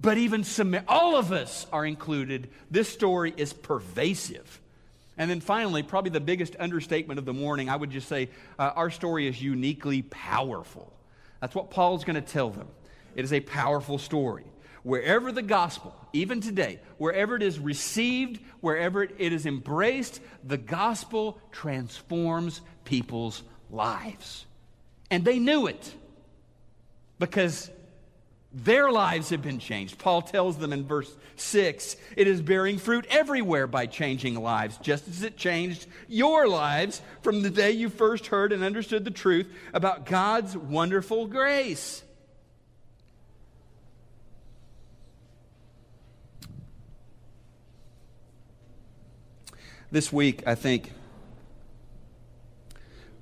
but 0.00 0.16
even 0.16 0.44
some, 0.44 0.76
all 0.88 1.16
of 1.16 1.33
us 1.33 1.66
are 1.72 1.85
included. 1.85 2.48
This 2.70 2.88
story 2.88 3.35
is 3.37 3.52
pervasive. 3.52 4.61
And 5.18 5.28
then 5.28 5.40
finally, 5.40 5.83
probably 5.83 6.11
the 6.11 6.20
biggest 6.20 6.54
understatement 6.61 7.18
of 7.18 7.24
the 7.24 7.35
morning, 7.35 7.68
I 7.68 7.76
would 7.76 7.90
just 7.90 8.09
say 8.09 8.31
uh, 8.59 8.70
our 8.76 8.90
story 8.90 9.26
is 9.26 9.42
uniquely 9.42 10.02
powerful. 10.02 10.92
That's 11.40 11.54
what 11.54 11.70
Paul's 11.70 12.04
going 12.04 12.16
to 12.16 12.22
tell 12.33 12.50
them. 12.50 12.68
It 13.16 13.24
is 13.24 13.33
a 13.33 13.40
powerful 13.40 13.98
story. 13.98 14.44
Wherever 14.85 15.33
the 15.33 15.42
gospel, 15.42 15.94
even 16.12 16.40
today, 16.40 16.78
wherever 16.98 17.35
it 17.35 17.42
is 17.42 17.59
received, 17.59 18.40
wherever 18.61 19.02
it 19.02 19.18
is 19.18 19.44
embraced, 19.44 20.20
the 20.44 20.57
gospel 20.57 21.40
transforms 21.50 22.61
people's 22.85 23.42
lives. 23.70 24.46
And 25.11 25.24
they 25.24 25.40
knew 25.40 25.66
it 25.66 25.92
because 27.18 27.70
their 28.50 28.90
lives 28.90 29.28
have 29.28 29.42
been 29.42 29.58
changed. 29.58 29.98
Paul 29.98 30.22
tells 30.22 30.56
them 30.56 30.72
in 30.72 30.87
verse 30.87 31.14
6 31.37 31.96
it 32.16 32.26
is 32.26 32.40
bearing 32.40 32.78
fruit 32.78 33.06
everywhere 33.11 33.66
by 33.66 33.87
changing 33.87 34.40
lives, 34.40 34.78
just 34.78 35.06
as 35.06 35.22
it 35.22 35.37
changed 35.37 35.87
your 36.08 36.48
lives 36.48 37.02
from 37.22 37.42
the 37.42 37.50
day 37.50 37.72
you 37.72 37.90
first 37.90 38.28
heard 38.28 38.52
and 38.52 38.64
understood 38.64 39.04
the 39.04 39.11
truth 39.11 39.46
about 39.74 40.06
God's 40.06 40.56
wonderful 40.56 41.26
grace. 41.26 42.02
This 49.90 50.12
week, 50.12 50.42
I 50.46 50.54
think, 50.54 50.92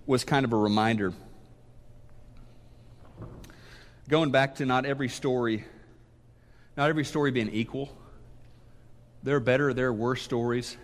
was 0.04 0.24
kind 0.24 0.44
of 0.44 0.52
a 0.52 0.56
reminder 0.56 1.12
going 4.08 4.30
back 4.30 4.56
to 4.56 4.66
not 4.66 4.86
every 4.86 5.08
story, 5.08 5.64
not 6.76 6.88
every 6.88 7.04
story 7.04 7.30
being 7.30 7.50
equal. 7.50 7.96
There 9.22 9.36
are 9.36 9.40
better, 9.40 9.74
there 9.74 9.88
are 9.88 9.92
worse 9.92 10.22
stories. 10.22 10.76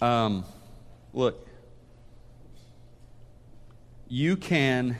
Um, 0.00 0.44
look, 1.12 1.46
you 4.08 4.36
can 4.36 4.98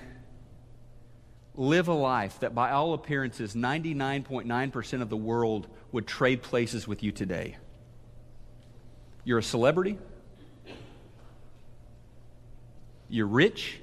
live 1.55 1.89
a 1.89 1.93
life 1.93 2.41
that, 2.41 2.55
by 2.55 2.71
all 2.71 2.95
appearances, 2.95 3.55
99.9% 3.55 5.03
of 5.03 5.11
the 5.11 5.17
world 5.17 5.67
would 5.93 6.07
trade 6.07 6.43
places 6.43 6.89
with 6.89 7.03
you 7.03 7.13
today. 7.13 7.57
You're 9.25 9.39
a 9.39 9.43
celebrity, 9.43 9.99
you're 13.11 13.27
rich, 13.27 13.80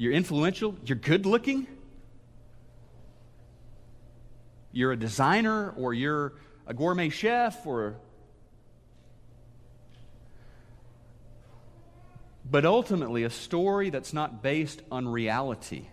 you're 0.00 0.14
influential. 0.14 0.74
You're 0.86 0.96
good 0.96 1.26
looking. 1.26 1.66
You're 4.72 4.92
a 4.92 4.96
designer 4.96 5.74
or 5.76 5.92
you're 5.92 6.32
a 6.66 6.72
gourmet 6.72 7.10
chef 7.10 7.66
or. 7.66 7.96
But 12.50 12.64
ultimately, 12.64 13.24
a 13.24 13.30
story 13.30 13.90
that's 13.90 14.14
not 14.14 14.42
based 14.42 14.80
on 14.90 15.06
reality, 15.06 15.88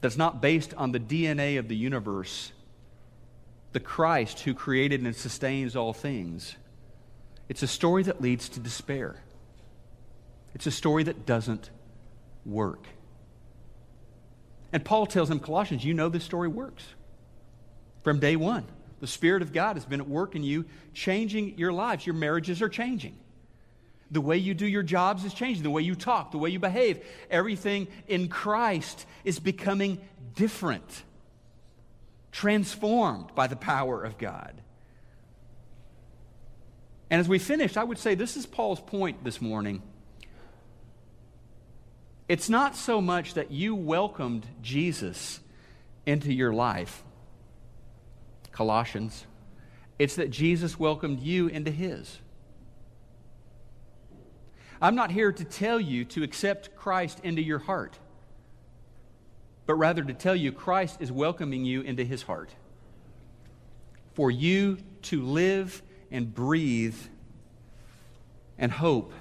that's 0.00 0.16
not 0.16 0.40
based 0.40 0.72
on 0.74 0.92
the 0.92 1.00
DNA 1.00 1.58
of 1.58 1.66
the 1.66 1.76
universe, 1.76 2.52
the 3.72 3.80
Christ 3.80 4.38
who 4.38 4.54
created 4.54 5.00
and 5.00 5.16
sustains 5.16 5.74
all 5.74 5.92
things. 5.92 6.54
It's 7.48 7.64
a 7.64 7.68
story 7.68 8.04
that 8.04 8.20
leads 8.20 8.48
to 8.50 8.60
despair. 8.60 9.16
It's 10.54 10.68
a 10.68 10.70
story 10.70 11.02
that 11.02 11.26
doesn't 11.26 11.70
work. 12.44 12.86
And 14.72 14.84
Paul 14.84 15.06
tells 15.06 15.28
them, 15.28 15.38
Colossians, 15.38 15.84
you 15.84 15.94
know 15.94 16.08
this 16.08 16.24
story 16.24 16.48
works. 16.48 16.84
From 18.02 18.18
day 18.18 18.36
one, 18.36 18.66
the 19.00 19.06
Spirit 19.06 19.42
of 19.42 19.52
God 19.52 19.76
has 19.76 19.84
been 19.84 20.00
at 20.00 20.08
work 20.08 20.34
in 20.34 20.42
you, 20.42 20.64
changing 20.92 21.58
your 21.58 21.72
lives. 21.72 22.06
Your 22.06 22.14
marriages 22.14 22.60
are 22.60 22.68
changing. 22.68 23.16
The 24.10 24.20
way 24.20 24.36
you 24.36 24.52
do 24.52 24.66
your 24.66 24.82
jobs 24.82 25.24
is 25.24 25.32
changing. 25.32 25.62
The 25.62 25.70
way 25.70 25.82
you 25.82 25.94
talk, 25.94 26.32
the 26.32 26.38
way 26.38 26.50
you 26.50 26.58
behave. 26.58 27.04
Everything 27.30 27.86
in 28.08 28.28
Christ 28.28 29.06
is 29.24 29.38
becoming 29.38 30.00
different, 30.34 31.02
transformed 32.32 33.34
by 33.34 33.46
the 33.46 33.56
power 33.56 34.02
of 34.02 34.18
God. 34.18 34.60
And 37.10 37.20
as 37.20 37.28
we 37.28 37.38
finish, 37.38 37.76
I 37.76 37.84
would 37.84 37.98
say 37.98 38.14
this 38.14 38.36
is 38.36 38.44
Paul's 38.44 38.80
point 38.80 39.22
this 39.22 39.40
morning 39.40 39.82
it's 42.28 42.48
not 42.48 42.74
so 42.74 43.00
much 43.00 43.34
that 43.34 43.50
you 43.50 43.74
welcomed 43.74 44.46
Jesus 44.62 45.40
into 46.06 46.32
your 46.32 46.52
life, 46.52 47.02
Colossians, 48.52 49.26
it's 49.98 50.16
that 50.16 50.30
Jesus 50.30 50.78
welcomed 50.78 51.20
you 51.20 51.48
into 51.48 51.70
his. 51.70 52.18
I'm 54.80 54.94
not 54.94 55.10
here 55.10 55.32
to 55.32 55.44
tell 55.44 55.80
you 55.80 56.04
to 56.06 56.22
accept 56.22 56.76
Christ 56.76 57.20
into 57.22 57.42
your 57.42 57.58
heart, 57.58 57.98
but 59.66 59.74
rather 59.74 60.02
to 60.02 60.12
tell 60.12 60.36
you 60.36 60.52
Christ 60.52 60.98
is 61.00 61.12
welcoming 61.12 61.64
you 61.64 61.82
into 61.82 62.04
his 62.04 62.22
heart. 62.22 62.54
For 64.14 64.30
you 64.30 64.78
to 65.02 65.22
live 65.22 65.82
and 66.10 66.34
breathe 66.34 66.96
and 68.58 68.70
hope 68.70 69.12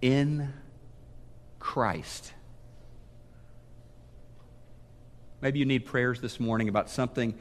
in 0.00 0.52
Christ. 1.62 2.32
Maybe 5.40 5.60
you 5.60 5.64
need 5.64 5.86
prayers 5.86 6.20
this 6.20 6.40
morning 6.40 6.68
about 6.68 6.90
something 6.90 7.34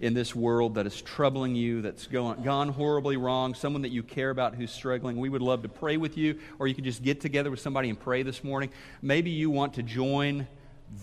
in 0.00 0.14
this 0.14 0.34
world 0.34 0.74
that 0.74 0.84
is 0.84 1.00
troubling 1.00 1.54
you, 1.54 1.80
that's 1.80 2.08
gone, 2.08 2.42
gone 2.42 2.70
horribly 2.70 3.16
wrong, 3.16 3.54
someone 3.54 3.82
that 3.82 3.92
you 3.92 4.02
care 4.02 4.30
about 4.30 4.56
who's 4.56 4.72
struggling. 4.72 5.16
We 5.16 5.28
would 5.28 5.42
love 5.42 5.62
to 5.62 5.68
pray 5.68 5.96
with 5.96 6.18
you, 6.18 6.40
or 6.58 6.66
you 6.66 6.74
can 6.74 6.82
just 6.82 7.04
get 7.04 7.20
together 7.20 7.52
with 7.52 7.60
somebody 7.60 7.88
and 7.88 7.98
pray 7.98 8.24
this 8.24 8.42
morning. 8.42 8.70
Maybe 9.00 9.30
you 9.30 9.48
want 9.48 9.74
to 9.74 9.84
join 9.84 10.48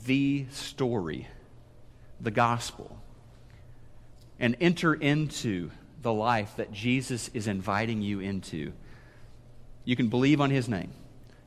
the 0.06 0.46
story, 0.52 1.30
the 2.20 2.32
gospel, 2.32 3.00
and 4.38 4.58
enter 4.60 4.94
into 4.94 5.72
the 6.02 6.12
life 6.12 6.58
that 6.58 6.74
Jesus 6.74 7.30
is 7.34 7.48
inviting 7.48 8.02
you 8.02 8.20
into. 8.20 8.74
You 9.86 9.96
can 9.96 10.10
believe 10.10 10.42
on 10.42 10.50
his 10.50 10.68
name, 10.68 10.92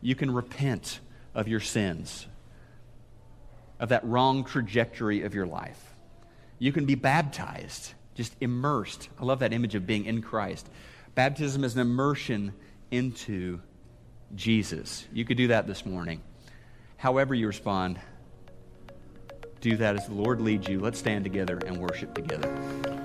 you 0.01 0.14
can 0.14 0.31
repent 0.31 1.01
of 1.38 1.46
your 1.46 1.61
sins, 1.61 2.27
of 3.79 3.90
that 3.90 4.05
wrong 4.05 4.42
trajectory 4.42 5.22
of 5.22 5.35
your 5.35 5.46
life. 5.46 5.94
You 6.59 6.72
can 6.72 6.85
be 6.85 6.96
baptized, 6.96 7.94
just 8.16 8.35
immersed. 8.40 9.09
I 9.20 9.24
love 9.24 9.38
that 9.38 9.53
image 9.53 9.77
of 9.77 9.87
being 9.87 10.05
in 10.05 10.20
Christ. 10.20 10.68
Baptism 11.14 11.62
is 11.62 11.77
an 11.77 11.81
immersion 11.81 12.55
into 12.90 13.61
Jesus. 14.35 15.07
You 15.12 15.24
could 15.24 15.37
do 15.37 15.46
that 15.46 15.68
this 15.68 15.87
morning. 15.87 16.22
However, 16.96 17.37
you 17.37 17.46
respond, 17.46 18.01
do 19.61 19.77
that 19.77 19.94
as 19.94 20.09
the 20.09 20.14
Lord 20.14 20.40
leads 20.40 20.66
you. 20.66 20.81
Let's 20.81 20.98
stand 20.98 21.22
together 21.22 21.61
and 21.64 21.79
worship 21.79 22.14
together. 22.14 22.98